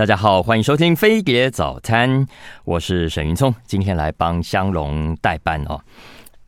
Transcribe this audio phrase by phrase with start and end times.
[0.00, 2.26] 大家好，欢迎收听飞碟早餐，
[2.64, 5.78] 我是沈云聪，今天来帮香龙代班哦。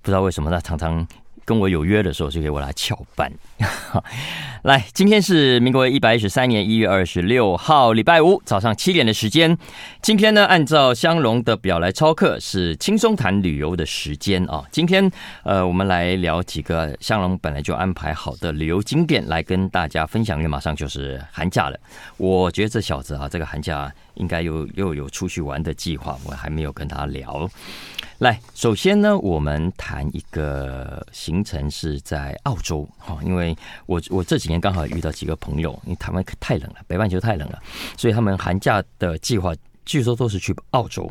[0.01, 1.07] 不知道为什么呢常常
[1.45, 3.33] 跟我有约的时候就给我来翘班。
[4.63, 9.59] 来，今天是民国一百一十三年一月二十六号，礼拜五早上七点的时间。
[10.01, 14.65] 今天呢，按照香龙的表来操课，是轻松谈旅游的时间啊。
[14.71, 15.11] 今天
[15.43, 20.37] 呃，我们来聊几个香龙本来就安排好的旅游景点，来跟大家分享。
[20.39, 21.79] 因为马上就是寒假了，
[22.17, 27.51] 我觉得这小子啊，这个寒假应该又又有出去玩的计划，我还没有跟他聊。
[28.23, 33.53] 来，首先呢，我们谈一个行程是在澳洲哈，因为
[33.87, 37.59] 我我这几年刚好遇到几个朋友，因为台湾太冷了，北半球太冷了，
[37.97, 39.53] 所以他们寒假的计划
[39.85, 41.11] 据说都是去澳洲。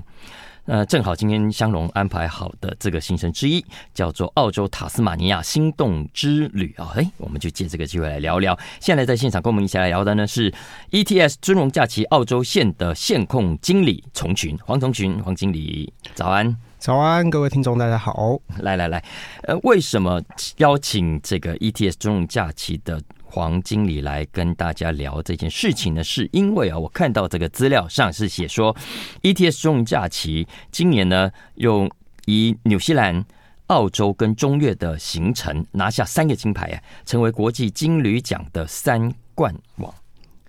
[0.64, 3.62] 呃，正好今天香龙安排好的这个行程之一
[3.94, 8.58] 叫做澳洲塔斯马尼亚心动之旅啊，哎，我们就借这个机会来聊聊。
[8.80, 10.50] 现在在现场跟我们一起来聊的呢是
[10.92, 16.56] ETS 尊荣假期澳洲线的线控经理从群黄从群黄经理，早安。
[16.82, 18.40] 早安，各位听众，大家好。
[18.58, 19.06] 来来来，
[19.44, 20.20] 呃，为什么
[20.58, 26.04] 邀请这个 ETS 尊荣假期的黄经理来跟大家聊这件事情呢？
[26.04, 28.76] 是因为啊，我看到这个资料上是写说
[29.22, 31.88] ，ETS 尊荣假期今年呢，用
[32.26, 33.24] 以纽西兰、
[33.68, 39.94] 澳洲跟中越的行程拿下三个金牌啊，成为国际金旅奖的三冠王。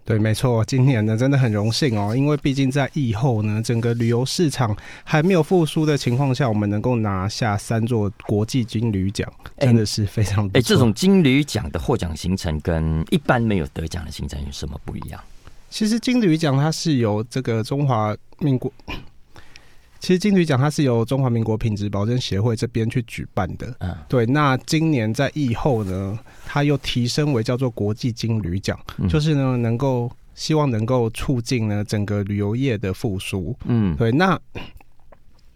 [0.04, 10.50] 对，没错，今年呢真的很荣幸哦，因为毕竟在疫后呢，整个旅游市场还没有复苏的情况下，我们能够拿下三座国际金旅奖，真的是非常。
[10.54, 15.20] 哎，这种金旅奖的获奖行程跟一般没有得奖的行程有什么不一样？
[15.70, 18.72] 其实金旅奖它是由这个中华民国。
[20.02, 24.26] 其实金旅奖它是由中华民国品质保证协会这边去举办的，嗯，对。
[24.26, 34.10] 那今年在疫后呢，它又提升为叫做国际金旅奖，嗯，就是呢能够希望能够促进呢整个旅游业的复苏，嗯，对。
[34.10, 34.36] 那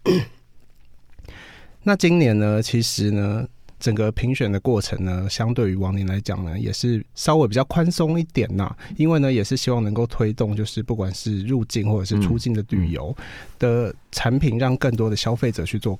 [1.83, 3.45] 那今年呢，其实呢。
[3.79, 8.75] 整个评选的过程呢，相对于往年来讲呢，也是稍微比较宽松一点呐。
[8.95, 13.15] 因为呢，也是希望能够推动，就是不管是入境或者是出境的旅游
[13.59, 15.99] 的产品，让更多的消费者去做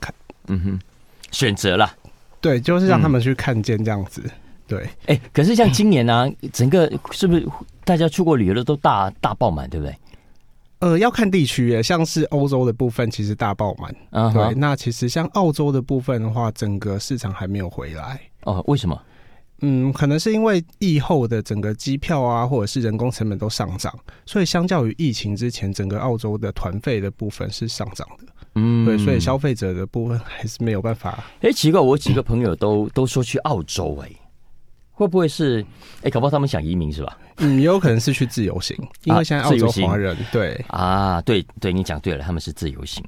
[0.00, 0.14] 看，
[0.46, 0.80] 嗯哼，
[1.30, 1.92] 选择了，
[2.40, 4.22] 对，就是让他们去看见这样子。
[4.68, 7.46] 对，哎、欸，可是像今年呢、啊，整个是不是
[7.84, 9.96] 大家出国旅游的都大大爆满，对不对？
[10.80, 13.90] 呃，要看地区耶，像是欧洲的部分其实大爆满。
[14.10, 14.48] Uh -huh.
[14.48, 18.20] 对，那其实像澳洲的部分的话，整个市场还没有回来。
[18.42, 19.00] 哦、uh,，为什么？
[19.62, 28.26] 嗯，可能是因为疫后的整个机票啊，或者是人工成本都上涨，所以相较于疫情之前，整个澳洲的团费的部分是上涨的。
[28.56, 31.24] 嗯，对，所以消费者的部分还是没有办法。
[31.40, 34.25] 哎、欸，奇怪，我几个朋友都都说去澳洲、欸，哎。
[34.96, 35.60] 会不会是？
[35.98, 37.18] 哎、欸，搞不好他们想移民是吧？
[37.36, 38.74] 嗯，也有可能是去自由行，
[39.04, 43.04] 因为现在澳洲华人、啊、对啊，对对，你讲对了，他们是自由行。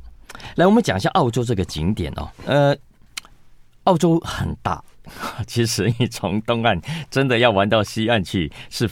[0.57, 2.29] 来，我们讲一下澳洲这个景点哦。
[2.45, 2.77] 呃，
[3.85, 4.85] 澳洲很大，
[5.49, 6.79] 其实你从东岸
[7.11, 8.89] 真的要玩到西岸去是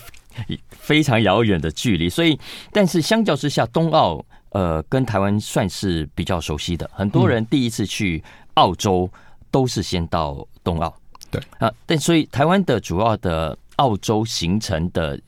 [0.71, 2.39] 非常遥远的距离，所以，
[2.73, 6.91] 但是相较之下，东澳呃跟台湾算是比较熟悉的。
[6.95, 8.25] 很多人第一次去
[8.55, 9.11] 澳洲
[9.51, 10.95] 都是先到东澳。
[11.31, 15.19] 对啊，但所以台湾的主要的澳洲形成的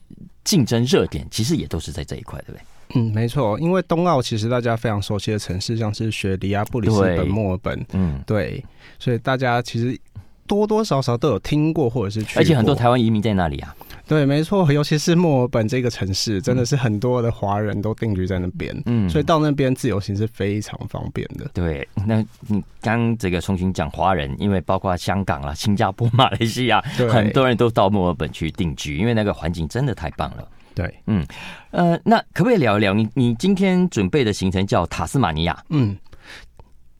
[0.44, 2.60] 竞争热点，其实也都是在这一块，对不对？
[2.94, 8.64] 嗯，没错，因为东澳其实大家非常熟悉的城市，像是雪梨啊、布里斯本、墨尔本，嗯，对，
[8.98, 9.98] 所以大家其实
[10.46, 13.76] 多多少少都有听过或者是去，而且很多台湾移民在那里啊。
[14.08, 21.48] 对，没错，尤其是墨尔本这个城市，真的是很多的华人都定居在那边，嗯，所以到那边自由行是非常方便的。
[21.52, 26.80] 对，那你刚这个重新讲华人，因为包括香港啦、新加坡、 马来西亚，
[27.10, 30.48] 很多人都到墨尔本去定居，因为那个环境真的太棒了。
[30.74, 31.26] 对，嗯，
[31.72, 35.62] 呃，那可不可以聊一聊你你今天准备的行程叫塔斯马尼亚？
[35.68, 35.94] 嗯。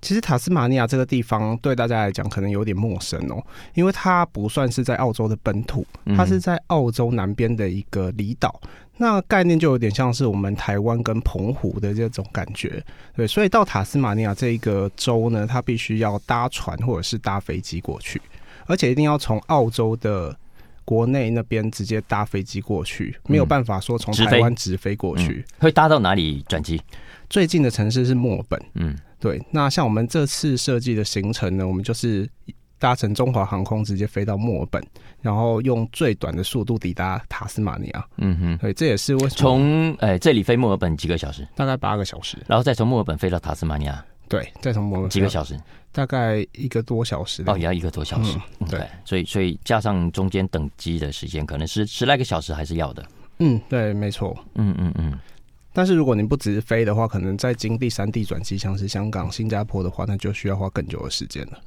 [0.00, 3.42] 其实塔斯马尼亚这个地方对大家来讲可能有点陌生哦，
[3.75, 5.84] 因为它不算是在澳洲的本土，
[6.17, 8.61] 它是在澳洲南边的一个离岛。
[9.00, 12.82] 那概念就有点像是我们台湾跟澎湖的这种感觉，
[13.14, 13.26] 对。
[13.26, 18.20] 所以到塔斯马尼亚这一个州呢，它必须要搭船或者是搭飞机过去，
[18.67, 20.37] 而且一定要从澳洲的
[20.84, 25.44] 国内那边直接搭飞机过去，没有办法说从台湾直飞过去。
[25.58, 26.81] 会搭到哪里转机？
[27.31, 28.61] 最近的城市是墨尔本。
[28.75, 28.96] 嗯。
[29.20, 32.29] 对，那像我们这次设计的行程呢，我们就是
[32.79, 34.81] 搭乘中华航空直接飞到墨尔本，
[35.20, 38.09] 然后用最短的速度抵达塔斯马尼亚。
[38.19, 41.47] 嗯哼，对，这也是为什么从诶这里飞墨尔本几个小时？
[41.56, 44.05] 大概八个小时，然后再从墨尔本飞到塔斯马尼亚。
[44.29, 45.59] 对，再从墨尔本几个小时？
[45.91, 47.43] 大概一个多小时。
[47.47, 48.38] 哦，也要一个多小时。
[48.61, 53.05] 嗯、对，所以所以加上中间等机的时间，可能是十来个小时还是要的。
[53.38, 54.37] 嗯，对，没错。
[54.55, 55.19] 嗯嗯嗯。
[55.78, 61.60] 但是如果您不只是飞的话，可能在经第三地转机，像是香港、新加坡的话，那就需要花更久的时间了。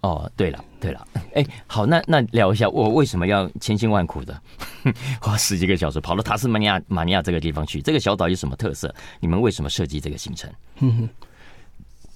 [0.00, 4.36] 哦，对了，对了，哎、欸，好，那那聊一下，我为什么要千辛万苦的
[5.22, 7.80] 花十几个小时跑到塔斯马尼亚马尼亚这个地方去？
[7.80, 8.92] 这个小岛有什么特色？
[9.20, 10.50] 你们为什么设计这个行程？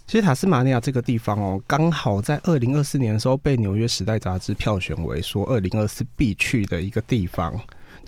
[0.08, 7.54] 其实塔斯马尼亚这个地方哦，刚好在二零二四年的时候被《纽约时代》杂志票选为说二零二四必去的一个地方。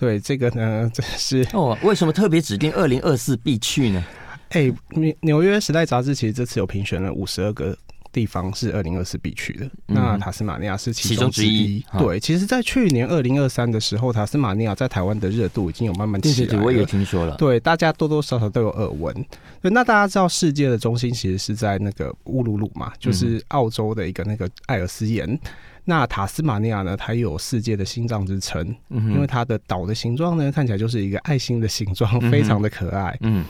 [0.01, 4.03] 对，这个呢， 这是哦，为什么特别指定二零二四必去呢？
[4.49, 7.77] 哎、欸，纽纽约时代杂志其实这次有评选了五十二个。
[8.13, 11.47] 地方是二零二四必去的，那塔斯马尼亚是其中之一。
[11.47, 11.85] 之一。
[11.99, 16.37] 对，其实，在去年二零二三的时候，塔斯马尼亚在台湾的热度已经有慢慢起来了。
[16.39, 17.37] 对对对，我也听说了。
[17.37, 19.15] 对，大家多多少少都有耳闻。
[19.63, 25.29] 对，那大家知道世界的中心其实是在那个乌鲁鲁嘛，就是澳洲的一个那个艾尔斯岩。
[25.31, 25.41] 嗯、
[25.85, 33.17] 那塔斯马尼亚呢，它有世界的心脏之称，嗯，因为它的岛的形状呢，看起来就是一个爱心的形状，非常的可爱。
[33.21, 33.45] 嗯，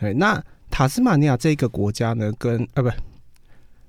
[0.00, 0.14] 对。
[0.14, 2.90] 那塔斯马尼亚这个国家呢，跟呃不。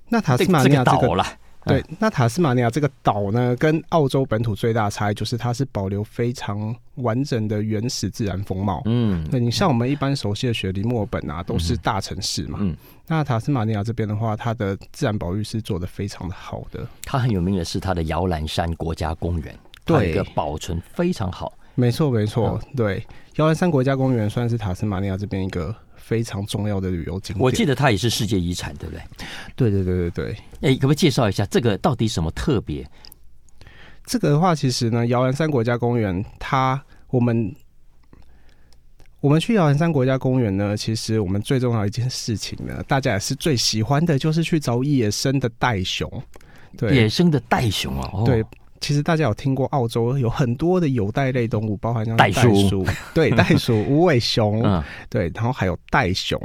[0.09, 1.25] 那塔斯马尼亚这个岛了，
[1.65, 8.81] 对，那塔斯马尼亚这个岛呢，跟澳洲本土最大的差异就是它是保留非常完整的原始自然风貌。
[8.86, 12.59] 嗯，那你像我们一般熟悉的雪梨、墨尔本啊，都是大城市嘛。
[12.62, 12.75] 嗯，
[13.07, 16.88] 那塔斯马尼亚这边的话，它的自然保育是做的非常的好的。
[17.04, 21.51] 它很有名的是它的摇篮山国家公园，对，一个保存非常好。
[21.75, 23.06] 没错，没错，对，
[23.36, 25.75] 摇篮山国家公园算是塔斯马尼亚这边一个。
[25.97, 29.01] 非常重要的旅游景点，我记得它也是世界遗产，对不对？
[29.55, 30.31] 对对对对对。
[30.61, 32.89] 哎、欸，可不可以介绍一下这个到底什么特别？
[34.05, 37.53] 这个的话，其实呢，摇篮山国家公园，它我们
[39.19, 46.09] 我们去摇篮山国家公园呢，其实我们最重要一件事情呢，大家也是最喜欢的，就是去找野生的袋熊。
[46.77, 48.44] 对，野生的袋熊啊，哦、对。
[48.79, 56.39] 其实大家有听过澳洲有很多的有袋类动物，包含像袋鼠，对， 袋鼠、无尾熊，嗯，对，然后还有袋熊，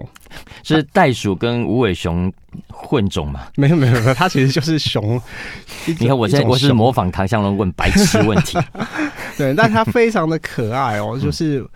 [0.62, 2.32] 是袋鼠跟无尾熊
[2.68, 3.48] 混种吗？
[3.56, 5.20] 没有没有没有，它其实就是熊。
[5.98, 8.58] 你看我现在我是模仿唐香龙问白痴问题，
[9.36, 11.60] 对，但它非常的可爱哦，就是。
[11.60, 11.68] 嗯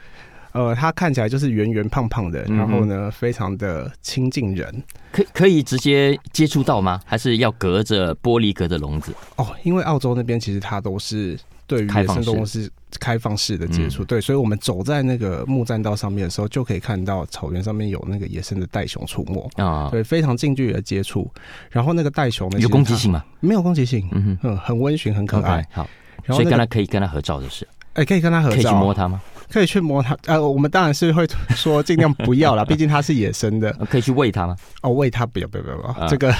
[0.57, 4.83] 呃，它看起来就是圆圆胖胖的，然后呢，非常的亲近人。
[5.13, 7.01] 可可以直接接触到吗？
[7.05, 9.13] 还是要隔着玻璃隔着笼子？
[9.37, 12.71] 哦，因为澳洲那边其实它都是对于野生动物是
[13.01, 21.31] 开放式的接触，对，所以我们走在那个木栈道上面的时候，就可以看到草原上面有那个野生的袋熊出没啊，对，非常近距离的接触。
[21.71, 23.25] 然后那个袋熊呢，有攻击性吗？
[23.41, 25.67] 没有攻击性，嗯哼，很温驯，很可爱。
[25.73, 25.89] 好，
[26.27, 29.21] 所以跟他可以跟他合照的是，哎，可以跟他合照，可以去摸它吗？
[29.51, 33.73] 可以去摸它， 呃，我们当然是会说尽量不要啦， 毕竟它是野生的。
[33.91, 34.57] 可以去喂它吗？
[34.83, 36.35] 哦，喂它不要不要不要，啊、这个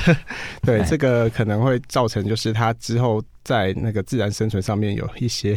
[0.63, 5.53] 对这个可能会造成就是它之后在那个自然生存上面有一些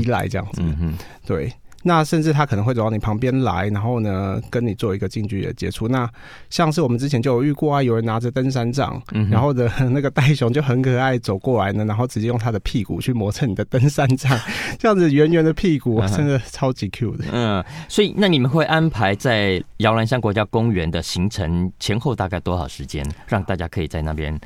[0.00, 1.52] 依赖这样子，嗯嗯嗯、对。
[1.86, 5.86] 那甚至他可能会走到你旁边来，然后呢，跟你做一个近距离的接触。
[5.86, 6.10] 那
[6.50, 14.36] 像是我们之前就有遇过啊，有人拿着登山杖，嗯、然后的 那个袋熊就很可爱走过来呢，然后直接用他的屁股去磨蹭你的登山杖，
[14.80, 17.24] 这样子圆圆的屁股真的超级 Q 的。
[17.30, 24.36] 嗯，所以那你们会安排在摇篮山国家公园的行程前后大概多少时间，让大家可以在那边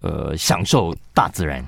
[0.00, 1.62] 呃享受大自然？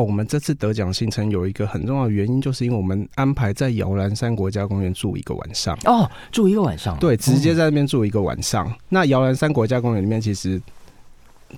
[0.00, 5.78] 哦，我们这次得奖行程有一个很重要的原因，就是因为我们安排在摇篮山国家公园住一个晚上。
[5.84, 8.66] 哦，住一个晚上，对，直接在那边住一个晚上。
[8.66, 10.60] 嗯、那摇篮山国家公园里面其实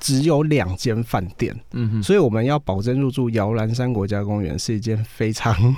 [0.01, 5.77] 只有两间饭店，嗯哼，所以我们要保证入住摇篮山国家公园是一件非常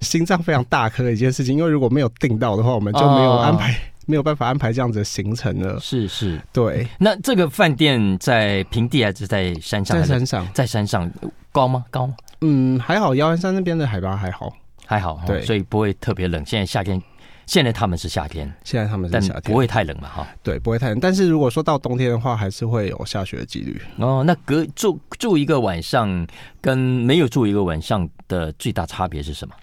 [0.00, 3.72] 心脏非常大颗的一件事情，因为如果没有订到的话，我们就没有安排。
[3.72, 3.76] 哦
[4.06, 5.78] 没有办法安排这样子的行程了。
[5.78, 6.84] 是是，对。
[6.98, 9.96] 那这个饭店在平地还是在山上？
[10.00, 11.08] 在山上，在山上
[11.52, 11.84] 高吗？
[11.90, 12.14] 高吗？
[12.40, 13.14] 嗯，还好。
[13.14, 14.52] 摇篮山那边的海拔还好，
[14.86, 15.20] 还好。
[15.26, 16.44] 对，所以不会特别冷。
[16.46, 17.00] 现在夏天，
[17.46, 20.08] 现在他们是夏天，现在他们是夏天，不会太冷嘛？
[20.08, 20.98] 哈，对，不会太冷。
[21.00, 23.80] 但是如果说到冬天的话，还是会有下雪的几率。
[23.98, 26.26] 哦，那隔住住一个晚上
[26.60, 29.54] 跟没有住一个晚上的最大差别是什么？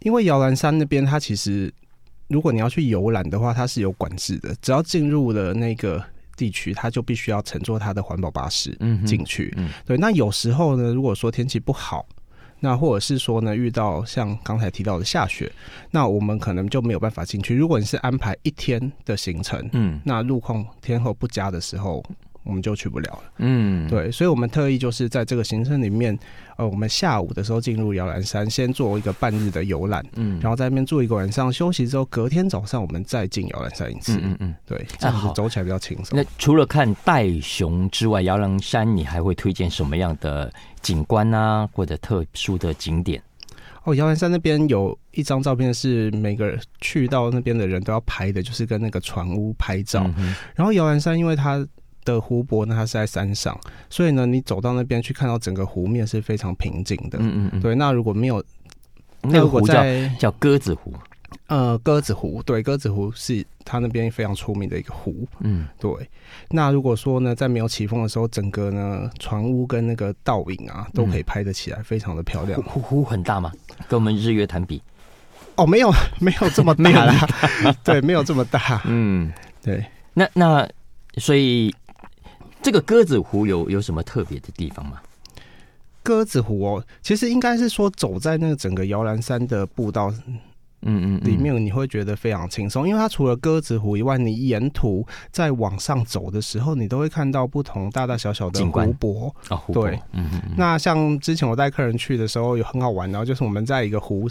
[0.00, 1.72] 因为摇篮山那边它其实。
[2.28, 4.54] 如果你要去游览的话，它是有管制的。
[4.62, 6.02] 只要进入了那个
[6.42, 9.54] 地区，它就必须要乘坐它的环保巴士进去。
[9.56, 9.96] 嗯，对。
[9.96, 12.04] 那有时候呢，如果说天气不好，
[12.58, 15.52] 那或者是说呢，遇到像刚才提到的下雪，
[15.92, 17.54] 那我们可能就没有办法进去。
[17.54, 22.04] 如果你是安排一天的行程，嗯，那路况天候不佳的时候。
[22.44, 23.22] 我们就去不了了。
[23.38, 26.18] 嗯，对，所以，我们特意就是在这个行程里面，
[26.56, 34.18] 呃，我们下午的时候进入摇篮山，先做一个半日的游览，嗯，然后在那边住一个晚上，休息之后，隔天早上我们再进摇篮山一次。
[34.22, 36.18] 嗯嗯，对，这样子走起来比较轻松。
[36.18, 43.22] 那除了看袋熊之外，摇篮山你还会推荐什么样的景观啊，或者特殊的景点？
[43.84, 50.08] 哦，摇篮山那边有一张照片是每个去到那边的人都要拍的，就是跟那个船屋拍照。
[50.18, 51.66] 嗯、然后摇篮山因为它
[52.04, 53.58] 的湖泊呢，它是在山上，
[53.90, 57.18] 所以呢，你走到那边去看到整个湖面是非常平静的。
[57.20, 57.60] 嗯嗯嗯。
[57.60, 58.42] 对，那如果没有，
[59.22, 59.82] 那个湖叫
[60.18, 60.92] 叫鸽子湖。
[61.46, 65.26] 呃，鸽子湖，对，鸽子湖是它那边非常出名的一个湖。
[65.40, 65.90] 嗯，对。
[66.50, 72.60] 那如果说呢，在没有起风的时候，整个呢船屋跟那个倒影啊，都可以拍得起来，非常的漂亮。
[72.62, 73.50] 湖湖很大吗？
[73.88, 74.82] 跟我们日月潭比？
[75.56, 75.90] 哦，没有，
[76.20, 77.26] 没有这么大啦。
[77.84, 78.80] 对，没有这么大。
[78.84, 79.32] 嗯，
[79.62, 79.84] 对。
[80.14, 80.68] 那那
[81.16, 81.74] 所以
[82.62, 85.00] 这个鸽子湖有有什么特别的地方吗？
[86.02, 90.12] 鸽子湖哦，其实应该是说走在那个整个摇篮山的步道。
[90.82, 99.34] 嗯嗯，里面你会觉得非常轻松，因为它除了鸽子湖以外，你沿途在往上走的时候，你都会看到不同大大小小的湖泊。
[99.48, 99.88] 啊，湖泊。
[99.88, 100.42] 对，嗯嗯。
[100.56, 104.28] 那像之前我带客人去的时候，有很好玩，然后就是我们在一个湖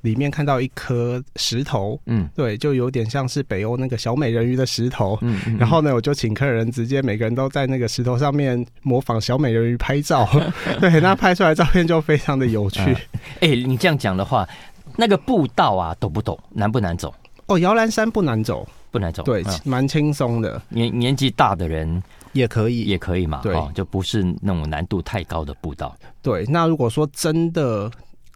[0.00, 5.16] 里面看到一颗石头，嗯，对，就有点像是北欧那个小美人鱼的石头。
[5.20, 5.56] 嗯嗯。
[5.58, 10.28] 然后呢，我就请客人直接每个人都在那个石头上面模仿小美人鱼拍照。
[10.80, 12.80] 对，那拍出来照片就非常的有趣。
[13.40, 14.48] 哎、欸，你这样讲的话。
[14.96, 16.38] 那个步道啊，懂不懂？
[16.50, 17.14] 难不难走？
[17.46, 20.60] 哦，摇篮山不难走，不难走，对，蛮轻松的。
[20.68, 25.94] 年年纪大的人也可以，也可以嘛，对，就不是那种难度太高的步道。
[26.22, 27.90] 对，那如果说真的。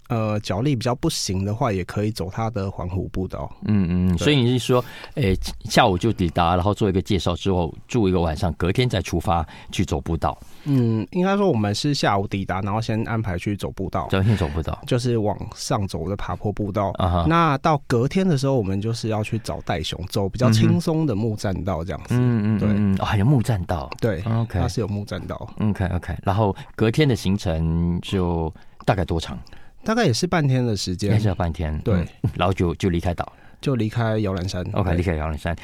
[0.08, 3.50] 呃，脚力比较不行的话，也可以走他的环湖步道。
[3.64, 4.84] 嗯嗯，所以你是说，
[5.14, 10.38] 诶、欸，下午就抵达，然后做一个介绍之后，住一个晚上，隔天再出发去走步道。
[10.64, 14.06] 嗯，应该说我们是下午抵达，然后先安排去走步道。
[14.10, 16.92] 昨天走步道，就是往上走的爬坡步道。
[16.98, 17.26] 啊哈。
[17.28, 22.14] 那到隔天的时候，我们就是要去找袋熊，走比较轻松的木栈道这样子。
[22.16, 23.90] 嗯嗯，对，哦，还有木栈道。
[24.00, 25.48] 对，OK，它是有木栈道。
[25.60, 28.52] OK OK，然后隔天的行程就
[28.84, 29.38] 大概多长？
[29.86, 31.78] 大概也是半天的时间，也是要半天。
[31.84, 34.66] 对，嗯、然后就就离开岛，就离开摇篮山。
[34.72, 35.54] OK，离开摇篮山。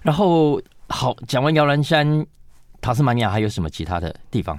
[0.00, 0.58] 然后
[0.88, 2.26] 好，讲完摇篮山，
[2.80, 4.58] 塔斯马尼亚还有什么其他的地方？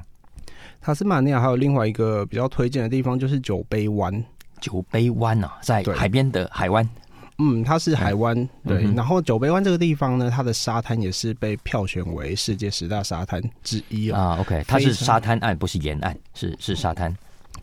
[0.80, 4.24] 塔斯马尼亚还有另外一个比较推荐的地方，就是酒杯湾。
[4.62, 6.88] 酒杯湾啊，在海边的海湾。
[7.40, 8.36] 嗯，它是海湾。
[8.68, 14.38] 对，嗯、然后酒杯湾这个地方呢，它的沙滩也是被票选为世界十大沙滩之一啊。
[14.40, 17.12] OK，它是沙滩岸，不是沿岸，是是沙滩。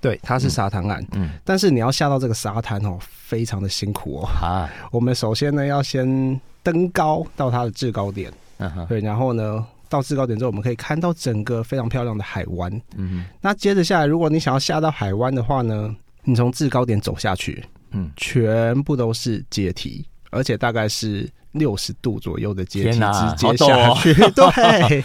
[0.00, 4.28] 对，它是沙滩岸，嗯，但是你要下到这个沙滩哦，非常的辛苦哦。
[4.40, 13.24] 啊，我们首先呢要先登高到它的制高点，嗯哼，对，然后呢到制高点之后，我们可以看到整个非常漂亮的海湾，嗯哼。
[13.40, 21.28] 那接着下来，如果你想要下到海湾的话呢，你从制高点走下去，嗯，全部都是阶梯，而且大概是。
[21.58, 25.04] 六十度左右的阶梯直接下去，哦、 对，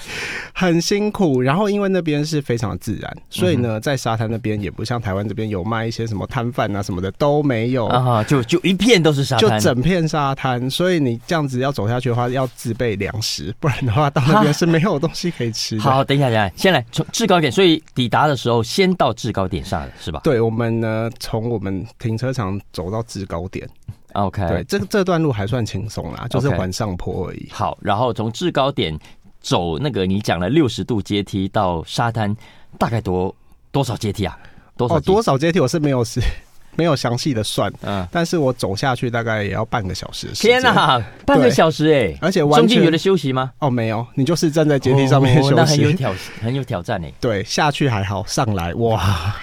[0.54, 1.42] 很辛苦。
[1.42, 10.70] 然后因为那边是非常自然，所以呢，在沙滩那边也不像台湾这边有卖一些什么摊贩啊什么的都没有啊，就就一片都是沙滩，就整片沙滩。
[10.70, 15.82] 所以你这样子要走下去的话，要自备粮食，不然的话到那边是没有东西可以吃的。
[15.82, 20.22] 好，等一下，等一下，先来从制高点，所以抵达的时候先到制高点上是吧？
[20.24, 23.68] 对，我们呢从我们停车场走到制高点。
[24.14, 27.48] OK，对，这这段路还算轻松啦，就是缓上坡而已。
[27.50, 27.54] Okay.
[27.54, 28.98] 好，然后从制高点
[29.40, 32.36] 走那个你讲的六十度阶梯到沙滩，
[32.78, 33.34] 大概多
[33.72, 34.38] 多少阶梯啊？
[34.78, 34.96] 多少？
[34.96, 36.20] 哦，多少阶梯我是没有是
[36.78, 40.48] 没有详细的算，嗯，但是我走下去大概也要半个小时时。
[40.48, 42.18] 天哪，半个小时哎、欸！
[42.22, 43.52] 而且中间有的休息吗？
[43.60, 47.14] 哦，没有，你就是站在阶梯上面休息，哦、那很有挑很有挑战哎、欸。
[47.20, 49.36] 对，下去还好，上来哇。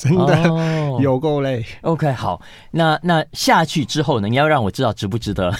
[0.00, 0.34] 真的
[1.02, 1.62] 有够累。
[1.82, 2.40] Oh, OK，好，
[2.70, 4.28] 那那下去之后呢？
[4.28, 5.54] 你要让我知道值不值得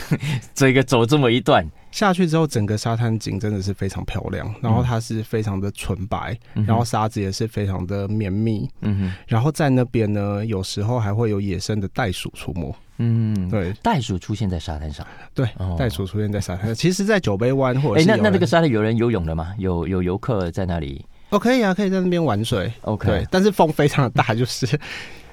[0.52, 1.66] 这个走这么一段。
[1.90, 8.68] 下去之后，整个沙滩景真的是非常漂亮，然后它是非常的纯白，嗯、然后沙子也是非常的绵密。
[8.82, 12.76] 嗯哼，然后在那边呢，有时候还会有野生的袋鼠出没。
[12.98, 15.06] 嗯，对，袋鼠出现在沙滩上。
[15.32, 15.48] 对，
[15.78, 16.74] 袋鼠出现在沙滩。
[16.74, 18.10] 其实，在酒杯湾或者是……
[18.10, 19.54] 哎、欸，那那那个沙滩有人游泳的吗？
[19.56, 21.02] 有有游客在那里？
[21.30, 22.72] 哦，可以啊，可以在那边玩水。
[22.82, 24.78] OK，对，但是风非常的大，就是，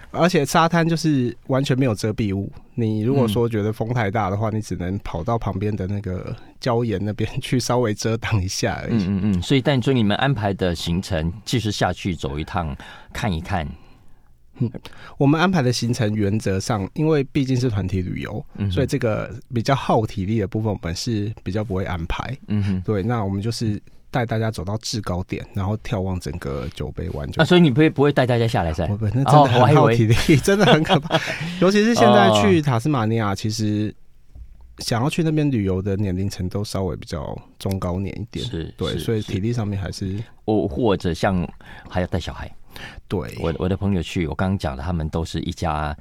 [0.09, 2.51] 而且沙滩就是完全没有遮蔽物。
[2.73, 9.03] 你如果说觉得风太大的话，嗯、你只能跑到旁边的那个礁岩那边去稍微遮挡一下而已。
[9.03, 9.41] 嗯嗯嗯。
[9.43, 12.75] 所以，但就你们安排的行程，继续下去走一趟
[13.13, 13.67] 看一看。
[14.57, 14.71] 嗯，
[15.19, 22.35] 我们安排的行程原则上，因为毕竟是团体旅游，嗯、所以这个比较耗体力的部分，我们是比较不会安排。
[22.47, 23.79] 嗯哼，对，那我们就是。
[24.13, 27.27] 带大家走到制高点，然后眺望整个酒杯湾。
[27.37, 28.85] 啊，所以你不会不会带大家下来噻？
[28.85, 31.19] 不不，那真的很耗体力，哦、 真的很可怕。
[31.59, 33.93] 尤其是现在去塔斯马尼亚，其实
[34.77, 41.47] 想要去那边旅游的年龄层都稍微比较中高年一点，是对，所以体力上面还是，我，或者像
[41.89, 42.51] 还要带小孩。
[43.07, 45.95] 对，我我的朋友去，我刚刚讲的，他们都是一家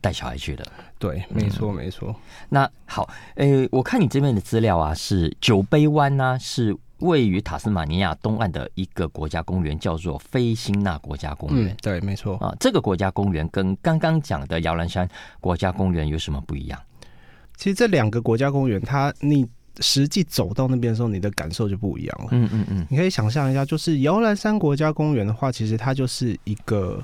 [0.00, 0.66] 带小孩去的。
[0.98, 2.14] 对，没错，没错。
[2.48, 11.76] 那好，诶，我看你这边的资料啊，是酒杯湾呢，是位于塔斯马尼亚东岸的一个国家公园，叫做菲辛纳国家公园。
[11.80, 12.54] 对，没错啊。
[12.58, 15.08] 这个国家公园跟刚刚讲的摇篮山
[15.40, 16.80] 国家公园有什么不一样？
[17.56, 19.46] 其实这两个国家公园，它你
[19.80, 22.28] 实际走到那边的时候，你的感受就不一样了。
[22.32, 27.02] 嗯嗯嗯，你可以想象一下，就是摇篮山国家公园的话，其实它就是一个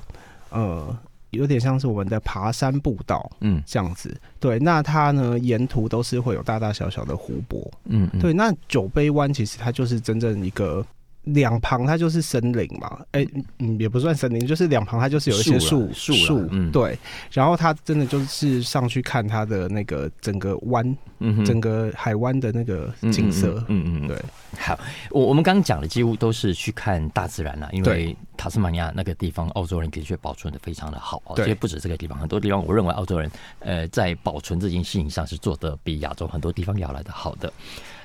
[0.49, 0.97] 呃。
[1.35, 4.15] 有点像是我们的爬山步道，嗯，这样子。
[4.39, 8.33] 对，那它呢，沿途都是会有大大小小的湖泊，嗯，对。
[8.33, 10.85] 那酒杯湾其实它就是真正一个。
[11.25, 13.29] 两旁它就是森林嘛，哎、欸，
[13.59, 16.97] 嗯，也不算森林，就是两旁它就是有一些树树树，嗯，对。
[17.31, 24.17] 然后它真的就是上去看它的那个整个湾，嗯，整个海湾的那个景色，嗯嗯，嗯，对。
[24.57, 24.79] 好，
[25.11, 33.29] 我我们刚刚讲的几乎都是去看大自然了，因为塔斯马尼亚那个地方，澳洲人的确保存的非常的好，而且不止这个地方，很多地方我认为澳洲人
[33.59, 37.51] 呃在保存这件事情上是做的比亚洲很多地方要来的好的。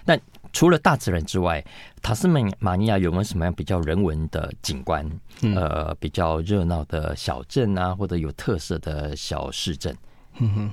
[0.04, 0.18] 那
[0.52, 1.64] 除了大自然之外，
[2.02, 5.04] 塔斯曼马尼亚有没有什么样比较人文的景观？
[5.42, 9.96] 嗯、呃，比较热闹的小镇啊，或者有特色的小市镇？
[10.38, 10.70] 嗯哼，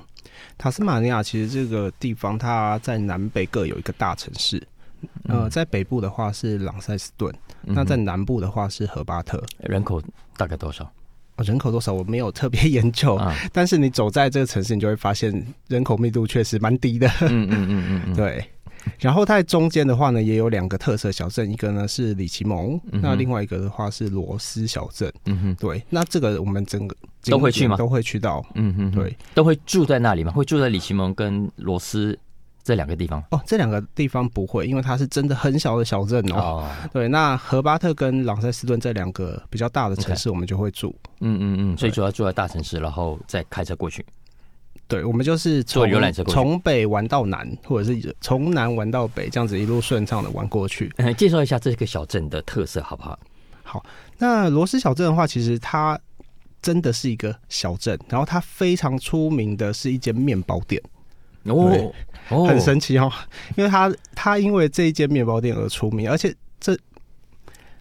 [0.56, 4.62] 塔斯马尼亚其实这个地方，它在南北各有一个大城市。
[5.28, 7.32] 呃，在北部的话是朗塞斯顿，
[7.64, 9.42] 嗯，那在南部的话是荷巴特。
[9.58, 10.02] 人口
[10.36, 10.90] 大概多少？
[11.36, 11.92] 人口多少？
[11.92, 17.06] 我没有特别研究，啊，但是你走在这个城市，你就会发现人口密度确实蛮低的。
[17.20, 18.44] 嗯嗯嗯嗯，嗯， 对。
[18.98, 25.12] 然后它在中间的话呢，也有两个特色小镇，一个呢是里奇蒙，嗯，那另外一个的话是罗斯小镇。
[25.26, 27.76] 嗯哼，对，那这个我们整个都会去吗？
[27.76, 28.44] 都会去到。
[28.54, 30.32] 嗯哼，对，都会住在那里吗？
[30.32, 32.18] 会住在里奇蒙跟罗斯
[32.64, 33.22] 这两个地方？
[33.30, 36.36] 哦，这两个地方不会，因为它是真的很小的小镇哦。
[36.36, 40.94] 哦对，那荷巴特跟朗塞斯顿这两个比较大的城市，我们就会住。
[41.20, 44.04] 嗯嗯嗯，所以主要住在大城市，然后再开车过去。
[44.88, 45.86] 对，我们就是从
[46.26, 50.90] 从北玩到南，或者是从南玩到北，这样子一路顺畅的玩过去。
[50.96, 53.18] 嗯， 介绍一下这个小镇的特色好不好？
[53.62, 53.84] 好，
[54.16, 56.00] 那罗斯小镇的话，其实它
[56.62, 60.82] 真的是一个小镇，然后它非常出名的是一间面包店
[61.44, 61.92] 哦，
[62.30, 63.12] 哦，很神奇哦，
[63.56, 66.74] 因为它它因为这一间面包店而出名，而且这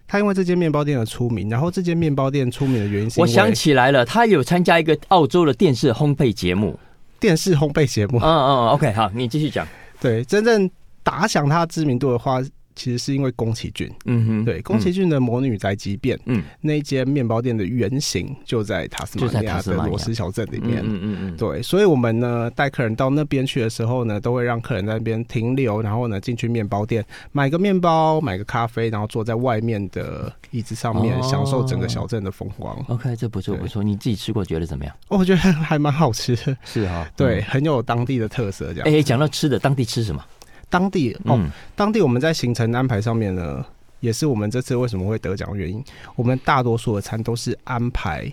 [0.05, 6.77] 它因为这间面包店而出名，然后这间面包店出名的原因是，我想起来了，他有参加一个澳洲的电视烘焙节目。
[7.19, 9.67] 电视烘焙节目，嗯嗯，OK，好，你继续讲。
[9.99, 10.69] 对，真正
[11.03, 12.39] 打响他知名度的话，
[12.77, 13.91] 其实是因为宫崎骏。
[14.05, 20.81] 嗯哼，对，宫崎骏的《魔女宅急便》，嗯，那一间面包店的原型就在塔斯马尼亚的罗斯小镇里面。
[20.85, 32.77] 嗯嗯嗯，对，所以我们呢带客人到那边去的时候呢，都会让客人在那边停留，然后呢进去面包店买个面包，买个咖啡，然后坐在外面的椅子上面，享受整个小镇的风光。
[32.87, 34.95] OK，这不错不错，你自己吃过觉得怎么样？
[35.07, 38.73] 我觉得还蛮好吃的，是哈，对，很有当地的特色。
[38.73, 40.23] 这样，哎，讲到吃的，当地吃什么？
[40.69, 41.39] 当地哦，
[41.75, 43.65] 当地我们在行程安排上面呢，
[43.99, 45.83] 也是我们这次为什么会得奖的原因。
[46.15, 48.31] 我们大多数的餐都是安排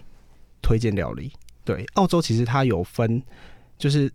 [0.60, 1.32] 推荐料理。
[1.64, 3.22] 对，澳洲其实它有分，
[3.78, 4.10] 就是。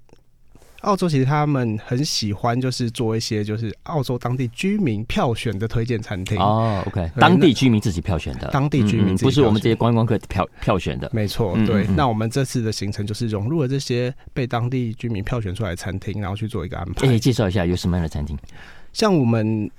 [0.81, 6.83] 澳洲其实他们很喜欢，就是做一些就是澳洲当地居民票选的推荐餐厅哦。
[6.87, 11.09] OK，当地居民自己票选的，当地居民自己、嗯、不是我们这些观光客票票选的。
[11.13, 11.85] 没错，对。
[11.87, 17.07] 那我们这次的行程就是融入了这些被当地居民票选出来的餐厅，然后去做一个安排。
[17.07, 18.37] 哎、欸介绍一下有什么样的餐厅？
[18.93, 19.69] 像我们。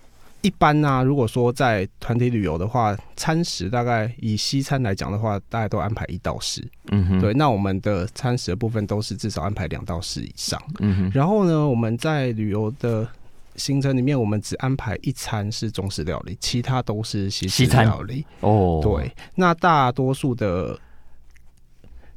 [0.43, 6.67] 一般呢、啊，如果说在团体旅游的话，餐食大概以西餐来讲的话，大概都安排一到十。
[6.91, 7.35] 嗯哼，对。
[7.35, 10.61] 那我们的餐食的部分都是至少安排两到十以上。
[10.79, 11.11] 嗯哼。
[11.15, 13.07] 然后呢，我们在旅游的
[13.57, 18.25] 行程里面，我们只安排一餐是中式料理，其他都是西式料理。
[18.41, 19.13] 哦，对。
[19.35, 20.79] 那大多数的，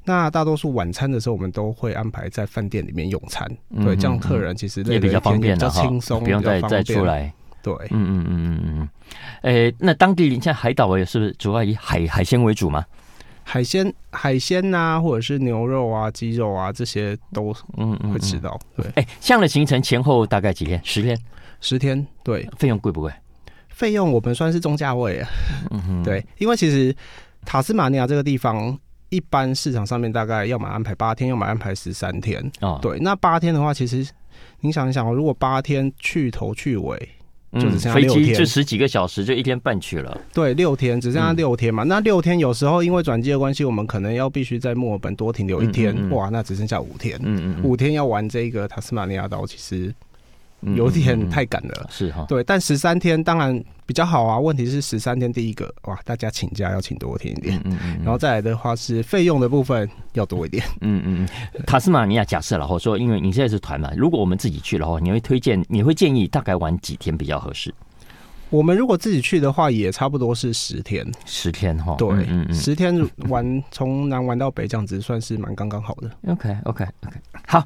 [0.05, 3.45] 那大多数晚餐的时候，我们都会安排在饭店里面用餐。
[3.71, 7.33] 嗯、对，这样客人其实也比较方便，比较轻松，不用再再出来。
[7.63, 8.89] 对，嗯嗯嗯嗯嗯，
[9.43, 12.85] 诶、欸，那当地像海岛也是不是主要以海海鲜为主吗？
[13.45, 18.59] 海鲜海鲜呐、啊，或者是牛肉啊、鸡肉啊，这些都嗯会吃到。
[18.75, 20.79] 对，哎、欸，这样的行程前后大概几天？
[20.83, 21.17] 十天？
[21.61, 22.05] 十天？
[22.23, 23.11] 对，费用贵不贵？
[23.69, 25.29] 费用我们算是中价位啊。
[25.71, 26.95] 嗯哼，对，因为其实
[27.45, 28.77] 塔斯马尼亚这个地方，
[29.09, 32.41] 一般市场上面大概要么安排八天，要么安排十三天。
[32.61, 34.05] 哦，对，那八天的话，其实
[34.61, 37.09] 你想一想，如果八天去头去尾。
[37.53, 40.19] 就只剩下六天，飞机就十几个小时，就一天半去了。
[40.33, 41.83] 对，六天只剩下六天嘛。
[41.83, 45.93] 嗯、那六天有时候因为转机的关系，我们可能要必须在墨尔本多停留一天。
[45.93, 47.17] 嗯嗯嗯哇，那只剩下五天。
[47.23, 49.93] 嗯嗯，嗯，五天要玩这个塔斯马尼亚岛，其实
[50.75, 51.87] 有点太赶了。
[51.89, 54.39] 是哈，对，但十三天当然比较好啊。
[54.39, 61.63] 问题是十三天第一个哇，大家请假要请多天一点，嗯嗯，然后再来的话是费用的部分要多一点，嗯嗯嗯。
[61.65, 67.73] 塔斯马尼亚假设然后说，因为你现在是团嘛，如果我们自己去的话，你会推荐，你会建议大概玩几天比较合适？
[68.49, 72.95] 我们如果自己去的话，也差不多是十天，十天哈，对，嗯嗯，十天
[73.27, 76.11] 玩从南玩到北，这样子算是蛮刚刚好的。
[76.27, 77.15] OK OK OK，
[77.47, 77.65] 好，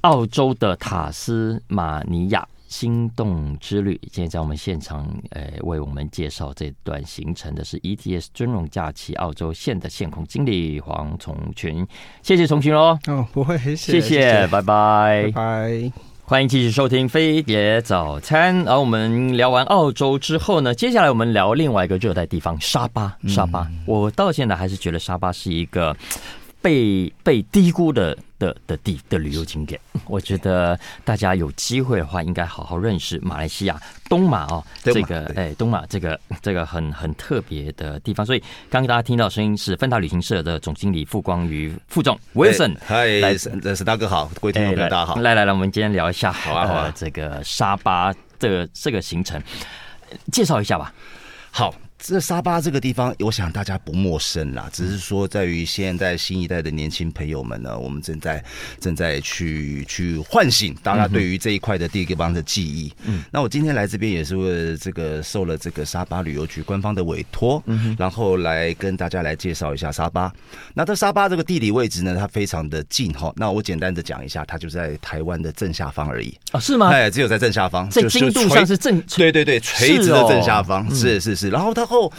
[0.00, 11.86] 澳洲的塔斯马尼亚心动之旅，今天在我们现场，呃，为我们介绍这段行程的是 ETS 尊荣假期澳洲线的线控经理黄崇群，
[12.22, 12.98] 谢谢崇群哦。
[13.06, 15.92] 哦，不会，谢谢，谢谢，拜拜，拜拜。
[16.24, 18.56] 欢迎继续收听飞碟早餐。
[18.64, 23.14] 然后我们聊完澳洲之后呢，接下来我们聊另外一个热带地方沙巴。
[23.28, 25.94] 沙巴，我到现在还是觉得沙巴是一个
[26.62, 28.16] 被被低估的。
[28.42, 38.26] 的的地的旅游景点，我觉得大家有机会的话，应该好好认识马来西亚东马哦，这个哎东马这个这个很很特别的地方。
[38.26, 49.40] 所以刚刚大家听到声音是芬达旅行社的总经理傅光宇副总 Wilson，嗨，来是大哥好，各位听众大家好，来来来，我们今天聊一下好啊好啊，这个沙巴这个这个行程，
[50.32, 50.92] 介绍一下吧，
[51.52, 51.72] 好。
[52.04, 54.68] 这沙巴这个地方，我想大家不陌生啦。
[54.72, 58.42] 只是说，在于现在新一代的年轻朋友们呢，我们正在
[58.80, 62.92] 正在去去唤醒大家对于这一块的地方的记忆。
[63.04, 70.32] 嗯，那我今天来这边也是为了这个受了这个沙巴旅游局官方的委托，嗯，然后来跟大家来介绍一下沙巴。
[70.74, 73.32] 那在沙巴这个地理位置呢，它非常的近哈。
[73.36, 76.58] 那我简单的讲一下，它就在台湾的正下方而已啊？
[76.58, 76.88] 是吗？
[76.88, 81.48] 哎，只有在正下方，在经度上是正，对对对，垂直的正下方，是是是。
[81.48, 81.86] 然后它。
[81.92, 82.10] 后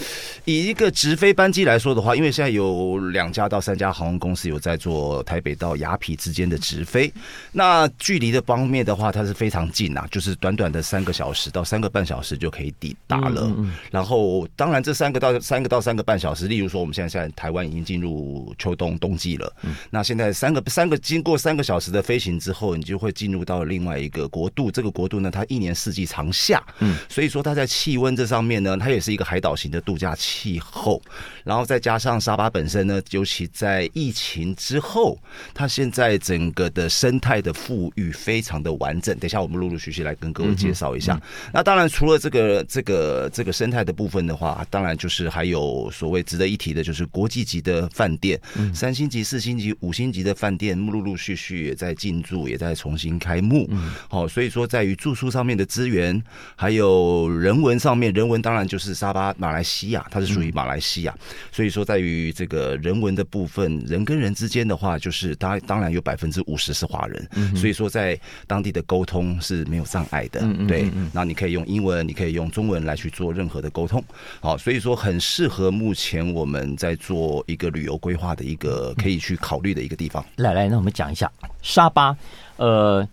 [0.46, 7.12] 以一个直飞班机来说的话，因为现在有两家到三家航空公司有在做台北到雅痞之间的直飞，
[7.52, 13.52] 那距离的方面的话，它是非常近啊，就是短短的三个小时到三个半小时就可以抵达了。
[13.90, 19.52] 然后当然这三个到三个到三个半小时，例如说我们现在现在台湾已经进入秋冬冬季了，
[19.90, 24.70] 那现在三个三个经过三个小时的飞行之后，你就会进入到另外一个国度。
[24.70, 29.56] 这个国度呢，它一年四季常夏，嗯，所以说它在气温这上面呢，它也是一个海岛。
[29.64, 31.02] 型的度假气候，
[31.44, 35.18] 然后再加上沙巴本身呢，尤其在疫情之后，
[35.54, 39.18] 它现在整个的生态的富裕非常的完整。
[39.18, 41.20] 等一下我们陆陆续续来跟各位介绍一下。
[41.54, 48.40] 那当然除了这个这个这个生态的部分的话，当然就是还有所谓值得一提的，就是国际级的饭店，
[48.74, 53.70] 三星级、四星级、五星级的饭店，陆陆续续也在进驻，也在重新开幕。
[54.10, 56.22] 好，所以说在于住宿上面的资源，
[56.56, 61.14] 还有人文上面，人文当然就是沙巴马来西亚，它是属于马来西亚，
[61.52, 70.90] 所以说在于这个人文的部分，人跟人之间的话，就是当当然有百分之五十是华人，所以说在当地的沟通是没有障碍的，对。
[71.12, 74.02] 那你可以用英文，你可以用中文来去做任何的沟通，
[74.40, 80.24] 好，所以说很适合目前我们在做一个旅游规划的一个可以去考虑的一个地方。
[80.38, 81.30] 来来，那我们讲一下
[81.62, 82.16] 沙巴，
[82.56, 83.06] 呃。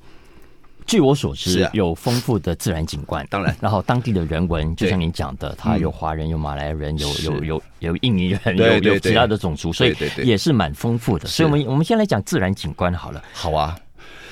[0.90, 11.28] 据我所知，有丰富的自然景观，当然，然后当地的人文，就像您讲的，它有华人，有马来人，有有有有印尼人，有有其他的种族，所以也是蛮丰富的。
[11.28, 13.22] 所以，我们我们先来讲自然景观好了。
[13.32, 13.78] 好啊。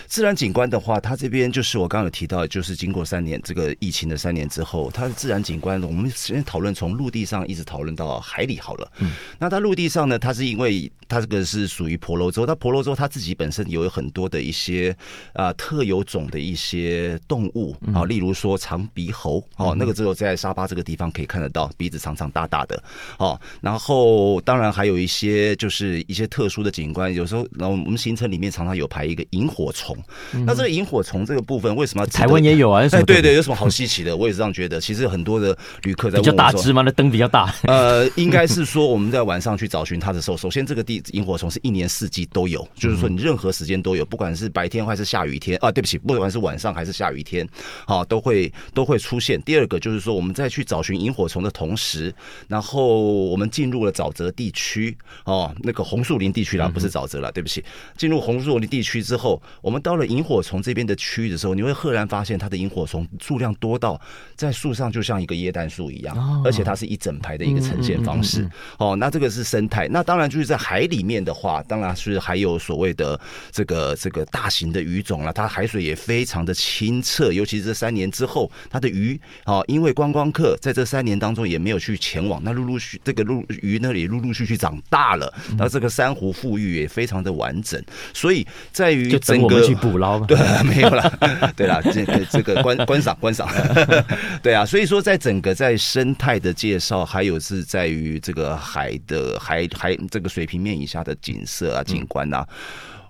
[0.08, 8.90] 自然景观的话，它这边就是我刚刚有提到，就是经过三年这个疫情的三年之后，它的自然景观，我们先讨论从陆地上一直讨论到海里好了。
[9.00, 14.96] 嗯，那它陆地上呢，它是因为它这个是属于婆罗洲，它婆罗洲它自己本身有很多的一些
[15.34, 22.82] 啊特有种的一些动物啊，例如说长鼻猴哦，那个只有在沙巴这个地方可以看得到，鼻子长长大大的
[23.18, 23.38] 哦。
[23.60, 29.97] 然后当然还有一些就是一些特殊的景观，有时候然后我们行程里面常常有排一个萤火虫。
[30.46, 32.82] 那这个萤火虫这个部分为什么台湾也有啊？
[32.92, 34.16] 哎，对对，有什么好稀奇的？
[34.16, 34.80] 我也是这样觉得。
[34.80, 36.82] 其实很多的旅客在问比较大只吗？
[36.82, 37.54] 那灯比较大。
[37.64, 47.48] 呃，应该是说我们在晚上去找寻它的时候，首先这个地萤火虫是一年四季都有，就是说你任何时间都有，不管是白天还是下雨天啊，对不起，不管是晚上还是下雨天，
[47.86, 49.40] 好，都会都会出现。
[49.42, 52.14] 第二个就是说我们在去找寻萤火虫的同时，
[52.46, 57.64] 然后我们进入了沼泽地区哦，那个红树林地区啦，不是沼泽了，对不起，
[57.96, 63.98] 进入红树林地区之后，我们到了萤火虫这边的区域的时候，你会赫然发现它的萤火虫数量多到
[64.36, 68.46] 在树上就像一个椰蛋树一样，而且它是一整排的一个呈现方式。
[68.76, 69.88] 哦，那这个是生态。
[69.88, 73.18] 那当然就是在海里面的话，当然是还有所谓的
[73.50, 75.32] 这个这个大型的鱼种了。
[75.32, 89.77] 它海水也非常的清澈，尤其是这三年之后，它的鱼哦，因为观光客在这三年当中也没有去前往，那陆陆续这个陆鱼那里陆陆续续长大了，然后这个珊瑚富裕也非常的完整，所以在于整个。
[89.78, 90.26] 捕捞吗？
[90.28, 91.10] 对，没有了。
[91.56, 93.48] 对啦，这这个观观赏观赏，
[94.42, 94.66] 对啊。
[94.66, 102.46] 所以说，在整个在生态的介绍，还有是在于这个海的海海这个水平面以下的景色啊、景观啊，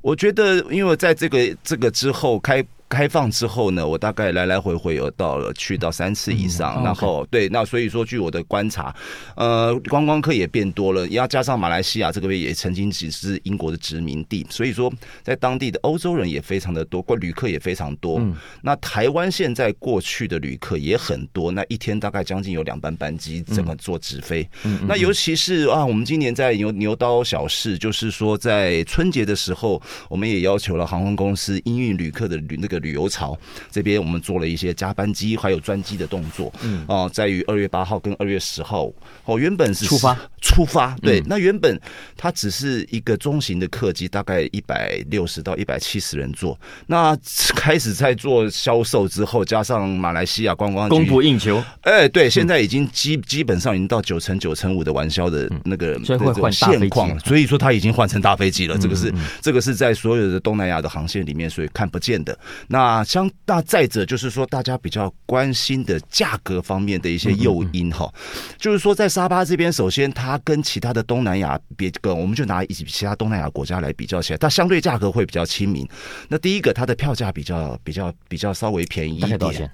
[0.03, 2.65] 我觉得，因为在这个这个之后开。
[2.89, 8.95] 开放之后呢，我大概来来回回有到了去到三次以上，嗯、然后对，那所以说据我的观察，
[9.37, 14.91] 呃，观光客也变多了，要加上马来西亚这个也曾经只是英国的殖民地，所以说
[15.23, 18.19] 在当地的欧洲人也非常的多，过旅客也非常多。
[18.21, 24.49] 嗯、那台湾现在过去的旅客也很多，那一天大概将近有两班班机怎么做直飞？
[24.65, 32.78] 嗯、那尤其是啊，我们今年在牛牛刀小试，就是说在春节的时候，我们也要求了航空公司因运旅客的旅那个。
[32.81, 33.39] 旅游潮
[33.71, 36.53] 这边，我们做了一些加班机还有专机的动作。
[36.63, 38.91] 嗯，哦，在于二月八号跟二月十号，
[39.25, 40.17] 哦，原本是出发。
[40.41, 41.79] 出发，对，那原本
[42.17, 46.59] 它只是一个中型的客机，大概一百六十到一百七十人座。
[46.87, 47.17] 那
[47.57, 58.79] 开始在做销售之后，加上马来西亚观光供不应求，哎，对，现在已经基基本上已经到九成九成五的玩销的那个这种现况，所以说它已经换成大飞机了。
[58.79, 59.13] 这个是
[59.43, 62.39] 这个是在所有的东南亚的航线里面，所以看不见的。
[62.69, 68.13] 那相那再者就是说，大家比较关心的价格方面的一些诱因哈，
[68.59, 75.89] 就是说在沙巴这边，首先它跟其他的东南亚别个，我们就拿以其他东南亚国家来比较起来，它相对价格会比较亲民。
[76.29, 79.65] 那第一个，它的票价比较比较比较稍微便宜一点。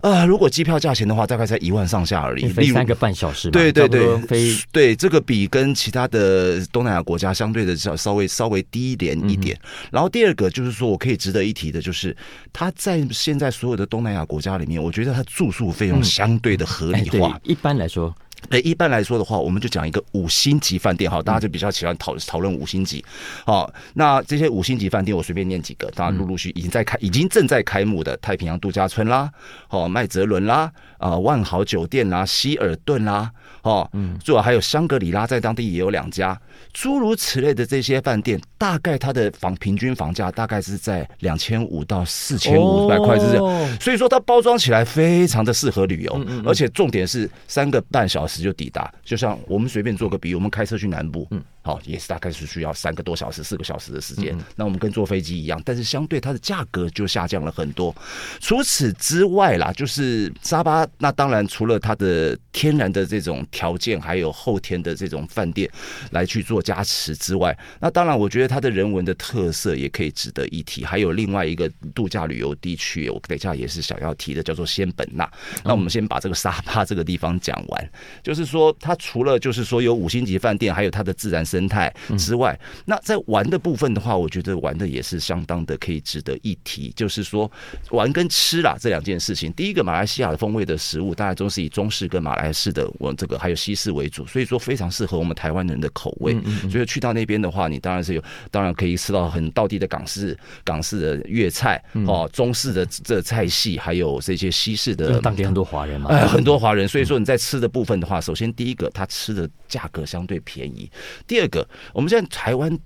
[0.00, 2.48] 啊、呃，如果机票价钱的话，大概在一万上下而已。
[2.48, 9.58] 飞三个半小时，对对对，飞对这个比跟其他的东南亚国家相对的稍稍微稍微低一点一点。
[9.90, 12.14] 然后第二个就是说我可以值得一提的，就是
[12.52, 12.70] 它。
[12.74, 17.38] 在现在所有的东南亚国家里面，我觉得他住宿费用相对的合理化。
[17.44, 18.12] 一般来说，
[18.48, 23.04] 对，一般来说的话，我们就讲一个五星级饭店哈，大家就比较喜欢讨讨论五星级。
[23.46, 29.30] 好，那这些五星级饭店，我随便念几个，大家陆陆续已经在开，已经正在开幕的太平洋度假村啦，
[29.68, 33.28] 哦，麦哲伦啦，啊，万豪酒店啦，希尔顿啦，
[33.62, 36.40] 哦，嗯，最好还有香格里拉，在当地也有两家。
[36.72, 43.40] 诸如此类的这些饭店，大概它的房平均房价大概是在两千五到四千五百块之间，
[43.80, 51.42] 所以说它包装起来非常的适合旅游，而且重点是三个半小时就抵达，就像我们随便做个比喻，我们开车去南部，嗯。
[51.64, 54.36] 好，也是大概是需要三个多小时、四个小时的时间。
[54.56, 57.94] 那我们跟坐飞机一样，但是相对它的价格就下降了很多。
[58.40, 65.70] 除此之外啦，就是沙巴，那当然除了它的天然的这种条件，还有后天的这种饭店
[66.10, 70.84] 来去做加持之外，那当然我觉得它的人文的特色也可以值得一提。
[70.84, 75.30] 还有另外一个度假旅游地区，我等一下也是想要提的，叫做仙本那。
[75.62, 81.46] 那我们先把这个沙巴这个地方讲完，就是说它除了就是说有五星级饭店，还有它的自然。
[81.52, 86.90] 生态之外，那在玩的部分的话，我觉得玩的也是相当的可以值得一提。
[86.96, 87.50] 就是说，
[87.90, 89.52] 玩跟吃啦这两件事情。
[89.52, 96.34] 第一个，马来西亚的风味的食物，大家都是以中式跟马来式的，我这个还有西式为主，所以说非常适合我们台湾人的口味。
[96.70, 105.20] 所以去到那边的话，你当然是有，当然可以吃到很道地的港式、港式的粤菜哦，中式的这菜系，还有这些西式的。
[105.20, 106.88] 当地很多华人嘛，哎， 很多华人。
[106.88, 110.90] 所以说你在吃的部分的话，首先第一个，他吃的价格相对便宜。
[111.26, 111.41] 第二。
[111.42, 112.78] 这个，我们现在台湾，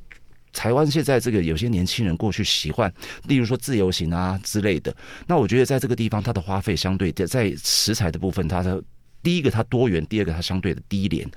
[0.50, 2.90] 台湾现在这个有些年轻人过去喜欢，
[3.24, 4.94] 例如说自由行啊之类的。
[5.26, 8.82] 那我觉得在这个地方，它的花费相对在食材的部分，它的。
[9.26, 11.28] 第一个它多元，第二个它相对的低廉，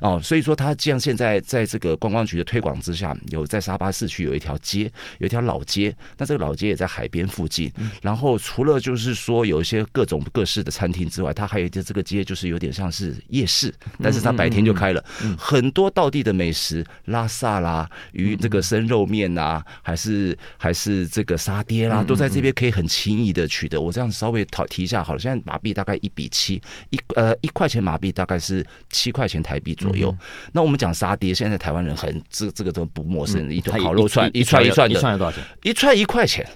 [0.00, 7.72] 哦，所以说它既然现在在这个观光局的推广之下，有在沙巴市区有一条街，有一条老街，那这个老街也在海边附近。
[8.02, 15.04] 然后除了就是说有一些各种各式的餐厅之外，它还有一个这个街就是有点像是夜市，但是它白天就开了，
[15.38, 23.80] 很多道地的美食，拉萨啦，鱼这个生肉面呐、啊，还是还是这个沙爹啦，都在这边可以很轻易的取得。
[23.80, 27.35] 我这样稍微讨提一下好了，现在马币大概一比七，一呃。
[27.42, 30.10] 一块钱马币大概是七块钱台币左右。
[30.10, 30.18] 嗯、
[30.52, 33.52] 那我们讲杀跌，现在台湾人很这这个都不陌生。
[33.52, 35.44] 一条烤肉串，一串一串的，一串多少钱？
[35.62, 36.46] 一串一块钱。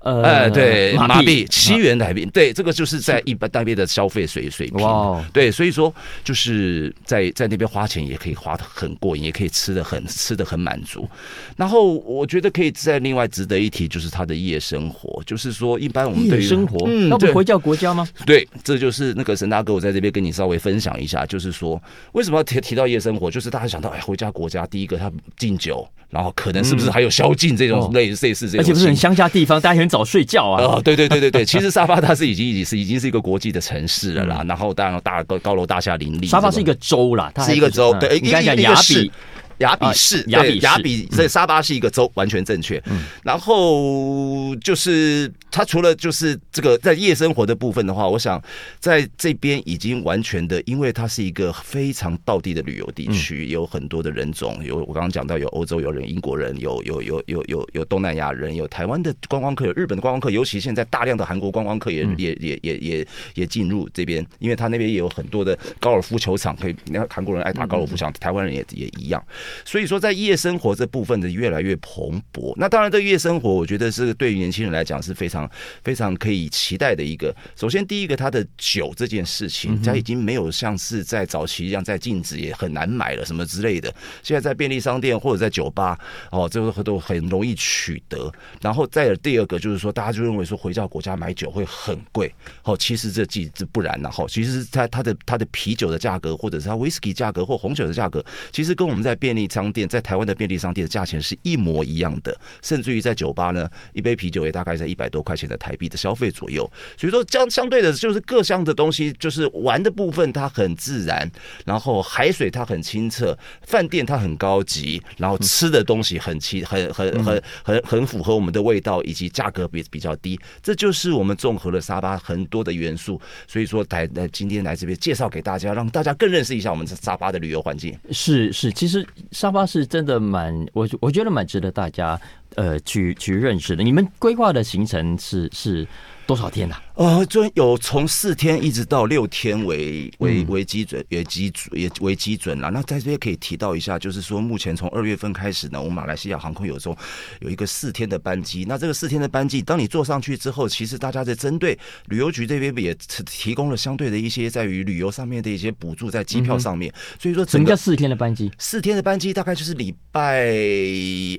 [0.00, 1.46] 呃，哎，对，马币。
[1.50, 4.80] 七元台币，对，这个就是在一般那边的消费水水平。
[4.80, 11.08] 哇，对，所以说就是在在那边花钱也可以花的很过瘾，也可以吃的很吃的很满足。
[11.56, 18.08] 然后我觉得可以再另外值得一提，就是他的夜生活，就是说一般我们对生活，嗯，那不回教国家吗？
[18.24, 21.80] 对，这就是那个沈大哥，我在这边跟你稍微分享一下，就是说
[22.12, 30.62] 为什么要提提到夜生活，就是大家想到哎，回家国家，第一个他敬酒，然后可能是不是还有宵禁这种类类似这种，而且不是很乡下地方，大家很早睡觉啊！
[30.62, 34.44] 哦，对对对对对， 其实沙巴它是已经已经是已经是一个国际的城市了啦。
[34.46, 36.26] 然后当然大高高楼大厦林立。
[36.26, 37.94] 沙巴是一个州啦，它是一个州。
[37.98, 39.10] 对，你刚才讲雅比，
[39.58, 42.82] 雅比市，雅比雅比，所以沙巴是一个州，完全正确。
[43.22, 48.42] 然后就是它除了就是这个在夜生活的部分的话，我想
[48.78, 69.22] 在这边已经完全的，因为它是一个非常道地的旅游地区，有很多的人种，有我刚刚讲到有欧洲有人、英国人，有有有有有有东南亚人，有台湾的观光客，有日本的观光客，尤其现在大量的韩国观光客也也也也也也进入这边，因为他那边也有很多的高尔夫球场，可以，你看韩国人爱打高尔夫场，台湾人也也一样。
[69.64, 72.54] 所以说，在夜生活这部分的越来越蓬勃。
[72.56, 75.37] 那当然，这个夜生活，我觉得是对于年轻人来讲是非常
[75.84, 77.34] 非常可以期待的一个。
[77.54, 83.94] 首先，第一个，它的酒这件事情，它已经没有像是在早期一样在禁止，也很难买了什么之类的。
[84.22, 85.98] 现在在便利商店或者在酒吧，
[86.30, 88.32] 哦，这个都很容易取得。
[88.62, 92.32] 然后再有第二个，就是说，大家就认为说回到国家买酒会很贵。
[92.62, 106.68] 哦，其实这既这不然，然后其实它它的它的啤酒的价格，或者是它威士忌价格或红酒的价格，其实跟我们在便利商店在台湾的便利商店的价钱是一模一样的，甚至于在酒吧呢，一杯啤酒也大概在一百多块钱的台币的消费左右。
[106.96, 111.30] 所以说，相相对的，就是各项的东西，就是玩的部分它很自然，
[111.66, 120.40] 然后海水它很清澈，饭店它很高级，然后吃的东西很清很很很很很符合我们的味道，以及价格比比较低。
[120.62, 123.20] 这就是我们综合了沙巴很多的元素。
[123.46, 127.94] 所以说，来来今天来这边介绍给大家，让大家更认识一下我们沙巴的旅游环境。
[128.10, 132.18] 是是，其实沙巴是真的蛮，我我觉得蛮值得大家
[132.56, 133.82] 呃去去认识的。
[133.82, 135.86] 你们规划的行程是是
[136.26, 136.82] 多少天呢、啊？
[136.98, 142.72] 呃，就有从四天一直到六天为为为基准，为基准也为基准了。
[142.72, 146.98] 那在这边可以提到一下，就是说目前从二月份开始呢，我们马来西亚航空有时候
[147.38, 148.64] 有一个四天的班机。
[148.68, 152.92] 那这个四天的班机，当你坐上去之后，其实大家在针对旅游局这边也
[153.24, 156.92] 提供了相对的一些在于旅游上面的一些补助，在机票上面。
[157.20, 158.50] 所以说，什么叫四天的班机？
[158.58, 160.48] 四天的班机大概就是礼拜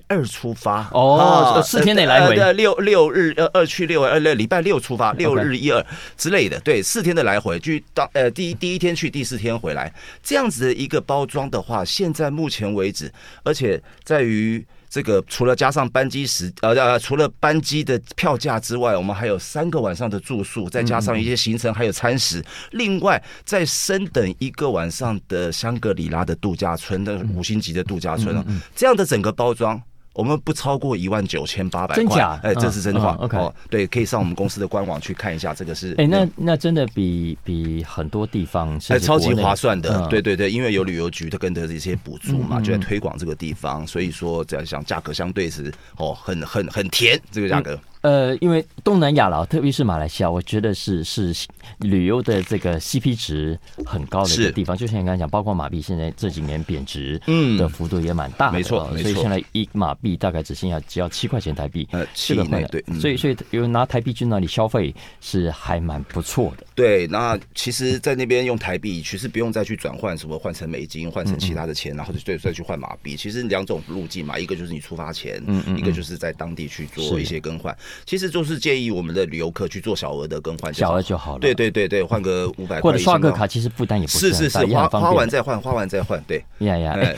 [0.08, 5.86] 二出发哦，四天内来回，呃，六六日呃二去六呃六礼拜六出发，六日一二。
[6.18, 13.12] 之类的，对，四天的来回，去当呃第一第一天去，第四天回来，这样子的一个包装的话，现在目前为止，
[13.44, 29.82] 而且在于这个除了加上班机时呃呃除了班机的票价之外，我们还有三个晚上的住宿，再加上一些行程还有餐食，另外再升等一个晚上的香格里拉的度假村的五星级的度假村啊，这样的整个包装。
[30.20, 32.38] 我们不超过一万九千八百块，真假？
[32.44, 33.16] 哎，这是真话。
[33.22, 35.96] OK，哦，对，可以上我们公司的官网去看一下，这个是。
[35.98, 40.06] 哎，那那真的比比很多地方是超级划算的。
[40.10, 47.80] 对对对，因为有旅游局的跟的这些补助嘛，就在推广这个地方，所以说这样想价格相对是哦，很很很甜，这个价格。
[48.02, 51.36] 呃，因为东南亚了，特别是马来西亚，我觉得是是
[51.80, 54.76] 旅游的这个 CP 值很高的一个地方。
[54.76, 66.66] 就像你刚才讲，包括马币现在这几年贬值，嗯，的幅度也蛮大的，没错，所以现在一马币大概只剩下只要七块钱台币，呃，七块对，所以所以有拿台币去那里消费是还蛮不错的。
[66.76, 73.18] 对，那其实，在那边用台币，其实不用再去转换什么换成美金，换成其他的钱，然后就再再去换马币。
[73.18, 77.76] 其实两种路径嘛，一个就是你出发前，嗯嗯，一个就是在当地去做一些更换。
[78.06, 81.40] 其实就是建议我们的旅游客去做小额的更换，小额就好了。
[81.40, 86.24] 对对对对，换个五百块或者刷个卡，其实负担也不是是是花花完再换，花完再换。
[86.28, 87.16] 对呀呀，哎，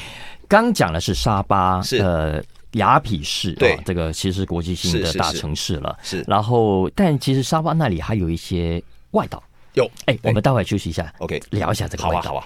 [0.47, 2.41] 刚讲的是沙巴，是呃
[2.73, 5.97] 雅痞市，对，这个其实是国际性的大城市了。
[6.03, 8.81] 是，然后但其实沙巴那里还有一些
[9.12, 9.41] 外岛。
[9.73, 12.21] 有，哎，我们待会儿休息一下，OK，聊一下这个外岛。
[12.21, 12.45] 好啊。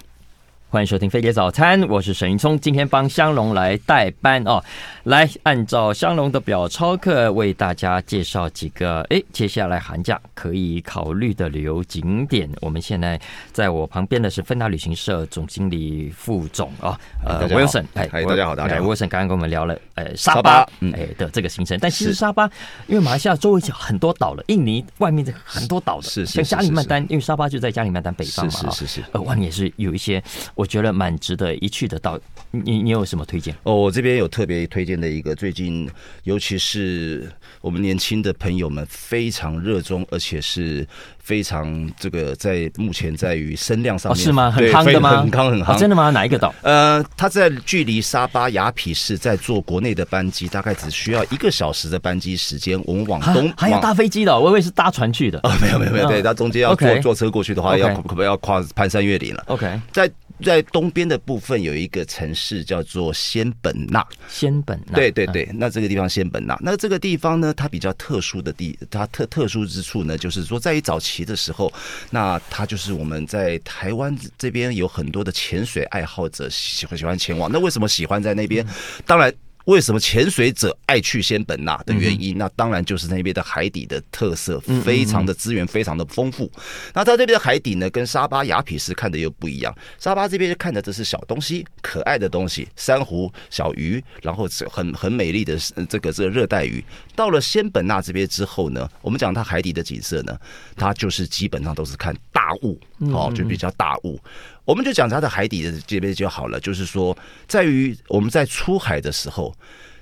[0.75, 4.43] 欢迎收听飞碟早餐，我是沈云聪，今天帮香龙来代班。
[4.43, 4.61] 哦，
[5.05, 12.49] 来按照香龙的表超课为大家介绍几个哎，接下来寒假可以考虑的旅游景点。
[12.59, 13.17] 我们现在
[13.53, 20.67] 在我旁边的是芬达旅行社总经理副总啊，呃，Wilson，哎，大家好，大家好，Wilson 刚刚跟我们聊了呃沙巴。
[20.93, 22.51] 哎的这个行程，但其实沙巴
[22.87, 30.21] 因为马来西亚周围有很多岛了，印尼外面的很多岛的，是像加里曼丹，因为沙巴就在加里曼丹北方嘛，是是是，呃，外面也是有一些
[30.53, 30.64] 我。
[30.65, 33.55] 我觉得蛮值得一去的，到你你有什么推荐？
[33.61, 35.87] 哦，我这边有特别推荐的一个，最近
[36.23, 40.83] 尤其是我们年轻的朋友们非常热衷，而且是
[41.19, 44.49] 非常这个在目前在于声量上面、哦、是吗？
[44.49, 45.21] 很夯的吗？
[45.21, 46.09] 很夯很夯、哦，真的吗？
[46.09, 46.51] 哪一个岛？
[46.63, 52.81] 呃，它在距离沙巴雅痞市在坐国内的班机，大概只需要一个小时的班机时间。
[52.85, 55.39] 我们往东还要搭飞机的，我以为是搭船去的。
[55.43, 59.43] 哦，没有没有没有，对，他中间要坐坐车过去的话，要可不可要跨攀山越岭了。
[59.45, 60.11] OK，在。
[60.43, 71.71] 在东边的部分有一个城市叫做仙本那，仙本那，对对对，那这个地方仙本那，那这个地方呢，它比较特殊的地，它特特殊之处呢，就是说在于早期的时候，
[72.09, 78.65] 那它就是我们在台湾这边有很多的潜水爱好者喜欢喜欢前往，那为什么喜欢在那边？
[79.05, 79.33] 当然。
[79.65, 82.37] 为什么潜水者爱去仙本那的原因？
[82.37, 86.51] 那当然就是那边的海底的特色，非常的资源非常的丰富。
[86.93, 89.75] 那在这边的海底呢，跟沙巴雅痞市看的又不一样。
[89.99, 95.57] 沙巴这边看的都是小东西，可爱的东西，珊瑚、小鱼，然后很很美丽的
[95.89, 96.83] 这个这个热带鱼。
[97.15, 100.37] 到了仙本那这边之后呢，我们讲它海底的景色呢，
[100.75, 102.79] 它就是基本上都是看大雾，
[103.11, 104.19] 哦，就比较大雾。
[104.63, 109.55] 我们就讲它的海底的这边就好了，就是说，在于我们在出海的时候。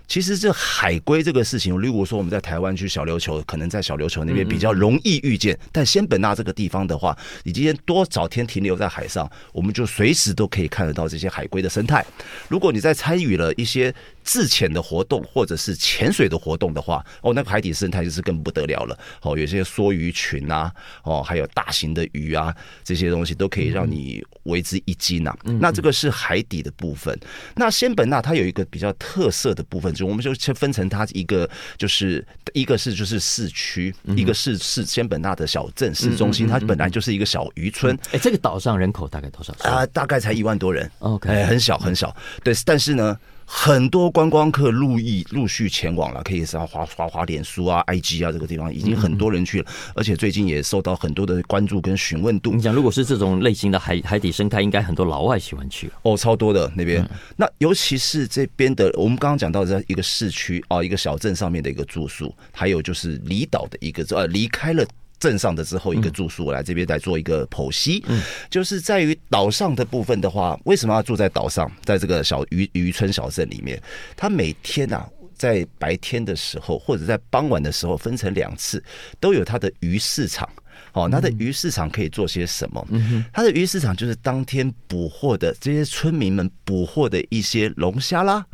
[0.08, 12.06] 其实这海龟这个事情，如果说我们在台湾去小琉球，可能在小琉球那边比较容易遇见，但仙本那这个地方的话，你今天多少天停留在海上，我们就随时都可以看得到这些海龟的生态。
[12.48, 13.94] 如果你在参与了一些
[14.24, 18.98] 自潜的活动或者是潜水的活动的话，哦，那个海底生态就是更不得了了。
[19.22, 20.72] 哦，有些梭鱼群啊，
[21.04, 25.36] 哦，还有大型的鱼啊，这些东西都可以让你为之一惊呐。
[25.60, 27.18] 那这个是海底的部分。
[27.56, 37.98] 那仙本那它有一个比较特色的部分，就我们就先分成它一个，就是一个是就是市区，一个是是仙本那的小镇市中心，它本来就是一个小渔村。
[38.12, 39.54] 哎，这个岛上人口大概多少？
[39.60, 40.90] 啊，大概才一万多人。
[41.00, 42.16] OK，哎，很小很小。
[42.44, 43.18] 对，但是呢。
[43.46, 52.52] 很多观光客陆毅陆续前往了，可以上滑滑滑脸书啊、IG 啊这个地方，已经很多人去了，而且最近也受到很多的关注跟询问度。
[52.52, 57.08] 你讲，如果是这种类型的海海底生态，应该很多老外喜欢去哦，超多的那边。
[57.36, 64.86] 那尤其是这边的，我们刚刚讲到在一个市区啊，一个小镇上面的一个住宿，还有就是离岛的一个呃离开了。
[65.24, 73.82] 镇上的之后一个住宿，我来这边来做一个剖析，嗯就是在于岛上的部分的话，为什么要住在岛上，在这个小渔渔村小镇里面？
[74.18, 78.84] 他每天啊，在白天的时候或者在傍晚的时候，分成两次，
[79.22, 80.50] 都有他的鱼市场。
[80.94, 82.86] 哦，它的鱼市场可以做些什么？
[83.32, 88.46] 它的鱼市场就是当天捕获的这些村民们捕获的一些龙虾啦、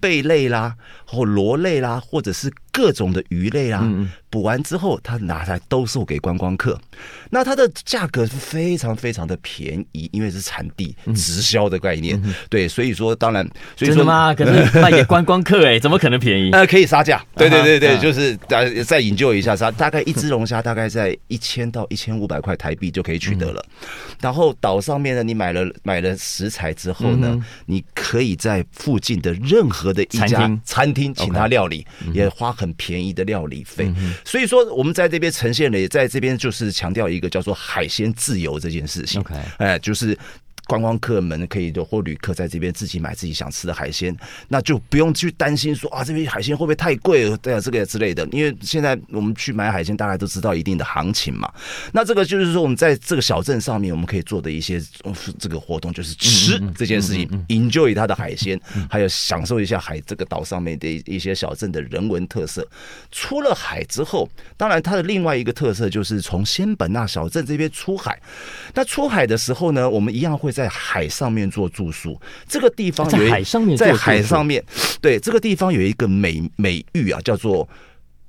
[0.00, 3.88] 贝类啦、或螺类啦，或者是各种的鱼类啊。
[4.30, 6.80] 捕完之后，他拿来兜售给观光客。
[7.28, 12.18] 那它的价格是非常非常的便宜，因为是产地直销的概念。
[12.48, 13.46] 对，所以说当然，
[13.76, 14.32] 所以说真的吗？
[14.34, 16.50] 可是卖给观光客哎，怎么可能便宜？
[16.56, 17.22] 呃，可以杀价。
[17.36, 23.62] 对对对对，就是再再引咎一下，杀大概一只龙虾大概在一千到一千五百块台币就可以取得了。
[24.18, 33.92] 然后岛上面呢，你买了买了食材之后呢，你可以在附近的任何的一家餐厅请他料理，也花很便宜的料理费。
[34.24, 39.20] 所以说，我们在这边呈现了，也在这边就是强调一个叫做海鲜自由这件事情。
[39.20, 40.16] OK，哎，就是。
[40.66, 44.16] 观光客们可以就或旅客在这边自己买自己想吃的海鲜，
[44.48, 47.28] 那就不用去担心说啊，这边海鲜会不会太贵？
[47.38, 48.26] 对啊，这个之类的。
[48.32, 51.52] 因为现在我们去买海鲜，大家都知道一定的行情嘛。
[51.92, 54.80] 那这个就是说，我们在这个小镇上面，我们可以做的一些
[55.38, 62.66] 这个活动，就是吃这件事情，enjoy 它的海鲜，还有享受一下海这个岛上面的一些小镇的人文特色。
[63.10, 68.20] 出了海之后，当然它的另外一个特色就是从仙本那小镇这边出海。
[68.74, 70.62] 那出海的时候呢，我们一样会在。
[70.62, 74.64] 在海上面做住宿，这个地方在海上面，在海上面，
[75.00, 77.68] 对这个地方有一个美美誉啊，叫做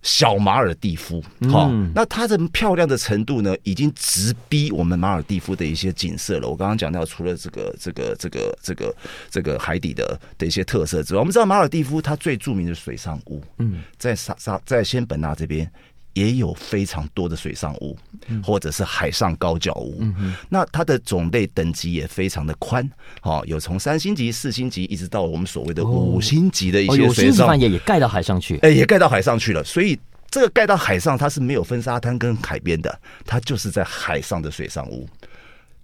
[0.02, 1.24] 小马尔蒂夫。
[1.48, 6.50] 好，那它的漂亮的程度呢，已经直逼我们马尔蒂夫的一些景色了。
[6.50, 8.96] 我刚刚讲到，除了这个这个这个这个
[9.30, 15.72] 这个海底的的一些特色之外，我们知道马尔蒂夫它最著名的水上屋，嗯，在沙沙在仙本那这边。
[16.14, 17.98] 也有非常多的水上屋，
[18.44, 20.04] 或者是海上高脚屋。
[20.48, 22.88] 那它的种类等级也非常的宽，
[23.24, 29.64] 哦，有从三星级、四星级，一直到我们所谓的五星级的一些水上饭店也盖到海上去，哎，也盖到海上去了。
[29.64, 30.00] 所以
[30.30, 35.08] 这个盖到海上，它是没有分沙滩跟海边的，它就是在海上的水上屋。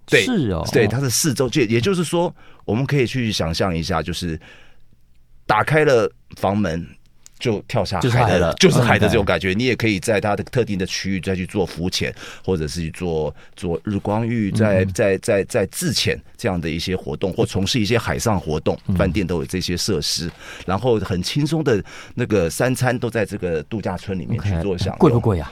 [0.06, 4.40] 对，是哦，对，它是四周就也就是说，我们可以去想象一下，就是
[5.44, 6.86] 打开了房门。
[7.40, 9.52] 就跳下海了，就是海的这种感觉。
[9.52, 12.14] 你也可以在它的特定的区域再去做浮潜，
[12.44, 18.78] 或者是去做做日光浴，在在在在自潜这样的一些活动，或从事一些海上活动。
[18.96, 20.30] 饭店都有这些设施，
[20.66, 21.82] 然后很轻松的
[22.14, 24.98] 那个三餐都在这个度假村里面去做享用。
[24.98, 25.50] 贵不贵啊？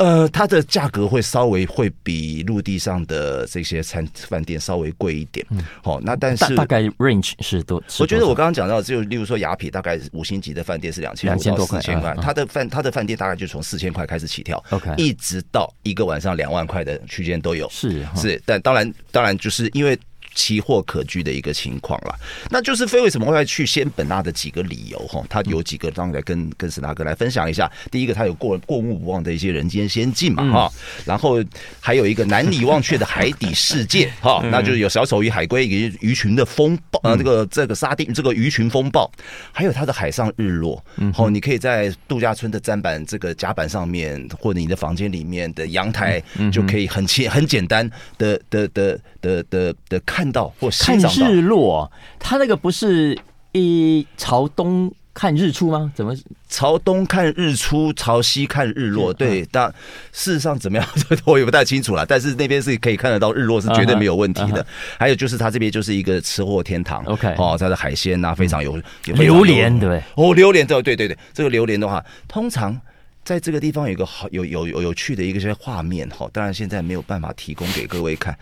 [0.00, 5.46] 呃，它的价格会稍微会比陆地上的这些餐饭店稍微贵一点。
[5.82, 7.82] 好，那但是大概 range 是多？
[8.00, 11.30] 我觉得我刚刚讲到，就例如说雅痞，大概五星级的饭店是两千。
[11.30, 17.68] 两千多块，四千块，他的饭它的饭店大概就从四千块开始起跳，OK，一直到一个晚上两万块的区间都有。
[17.70, 19.96] 是是，但当然当然就是因为
[20.34, 22.14] 奇货可居的一个情况了。
[22.50, 27.70] 那就是非为什么会去仙本那的几个理由哈，他有几个，当来跟跟史大哥来分享一下。
[27.90, 30.72] 第一个，他有过过目不忘的一些人间仙境嘛哈，
[31.04, 31.42] 然后
[31.80, 39.10] 还有一个难以忘却的海底世界哈， 那就是有小丑鱼、海龟鱼鱼群的风暴呃，这个这个沙丁这个鱼群风暴，
[39.52, 40.82] 还有它的海上日落。
[41.12, 46.22] 好，你可以在度假村的砧板这个甲板上面，或者你的房间里面的阳台，
[46.52, 51.90] 就可以很简很简单的的的的的的看看日落。
[52.18, 53.18] 它那个不是
[53.52, 55.90] 一朝东看日出吗？
[55.94, 56.16] 怎么
[56.48, 59.12] 朝东看日出，朝西看日落？
[59.12, 59.68] 对，但
[60.12, 60.88] 事实上怎么样，
[61.26, 62.06] 我也不太清楚了。
[62.06, 64.64] 但是那边是可以看得到日落，是绝对没有问题的。
[64.98, 67.04] 还有就是，它这边就是一个吃货天堂。
[67.04, 72.80] OK，哦，它的海鲜啊，非常有榴莲，对哦，榴莲，对对对对，这个榴莲的话，通常
[73.24, 78.36] 在这个地方有一个好有有有有趣的一个些画面哈，当然现在没有办法提供给各位看。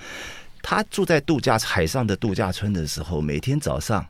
[0.71, 4.07] 他住在度假海上的度假村的时候，每天早上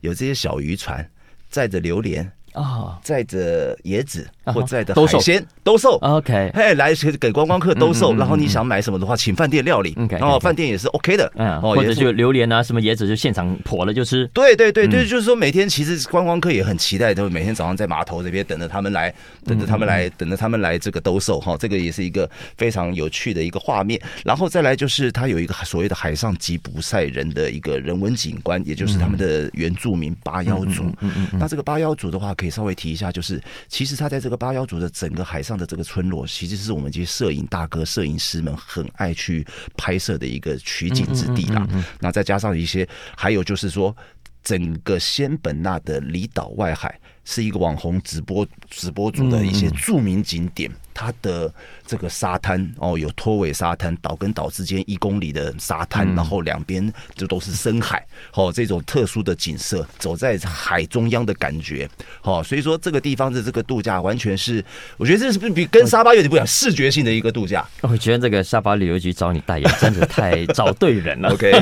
[0.00, 1.08] 有这些小渔船
[1.48, 2.28] 载着榴莲。
[2.52, 8.14] 啊，载着椰子或在的海鲜兜售，OK，嘿，来给观光客兜售。
[8.14, 14.26] 然后你想买什么的话，请饭店料理，然后饭店也是 OK 的，嗯，或者就榴莲啊，什么椰子就现场破了就吃。
[14.32, 19.12] 对对对对，就是说每天其实观光客也很期待，都每天早上在码头这边等着他们来，
[19.44, 24.00] 等着他们来，等着他们来这个兜售哈，这个也是一个非常有趣的一个画面。
[24.24, 30.84] 然后再来就是它有一个所谓的海上吉普赛人的一个人文景观，也就是他们的原住民八妖族。
[31.00, 32.34] 嗯嗯，那这个八妖族的话。
[32.40, 41.68] 可以稍微提一下，就是其实他在这个巴妖族的整个海上的这个村落，其实是我们这些摄影大哥、摄影师们很爱去拍摄的一个取景之地啦。
[42.00, 43.94] 那再加上一些，还有就是说，
[44.42, 50.70] 整个仙本那的离岛外海是一个网红直播直播主的一些著名景点。
[50.94, 51.52] 它的
[51.86, 61.88] 这个沙滩哦，有拖尾沙滩，岛跟岛之间一公里的沙滩，然后两边就都是深海，哦，这种特殊的景色，走在海中央的感觉，
[62.22, 64.64] 哦，所以说这个地方的这个度假完全是，
[64.96, 67.66] 我觉得这是不是比跟沙巴有点不一样，视觉性的一个度假。
[67.80, 71.30] 我觉得这个沙巴旅游局找你代言真的太找对人了。
[71.34, 71.52] OK，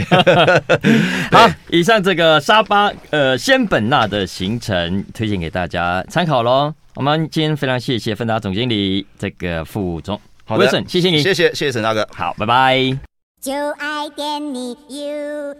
[1.30, 6.74] 好，以上这个沙巴呃仙本那的行程推荐给大家参考喽。
[6.98, 10.20] 我们今天非常谢谢芬达总经理这个副总。
[10.44, 10.66] 好的。
[10.88, 11.22] 谢谢你。
[11.22, 12.04] 谢谢谢谢沈大哥。
[12.12, 12.98] 好拜拜。
[13.40, 15.54] 就爱点你 ufo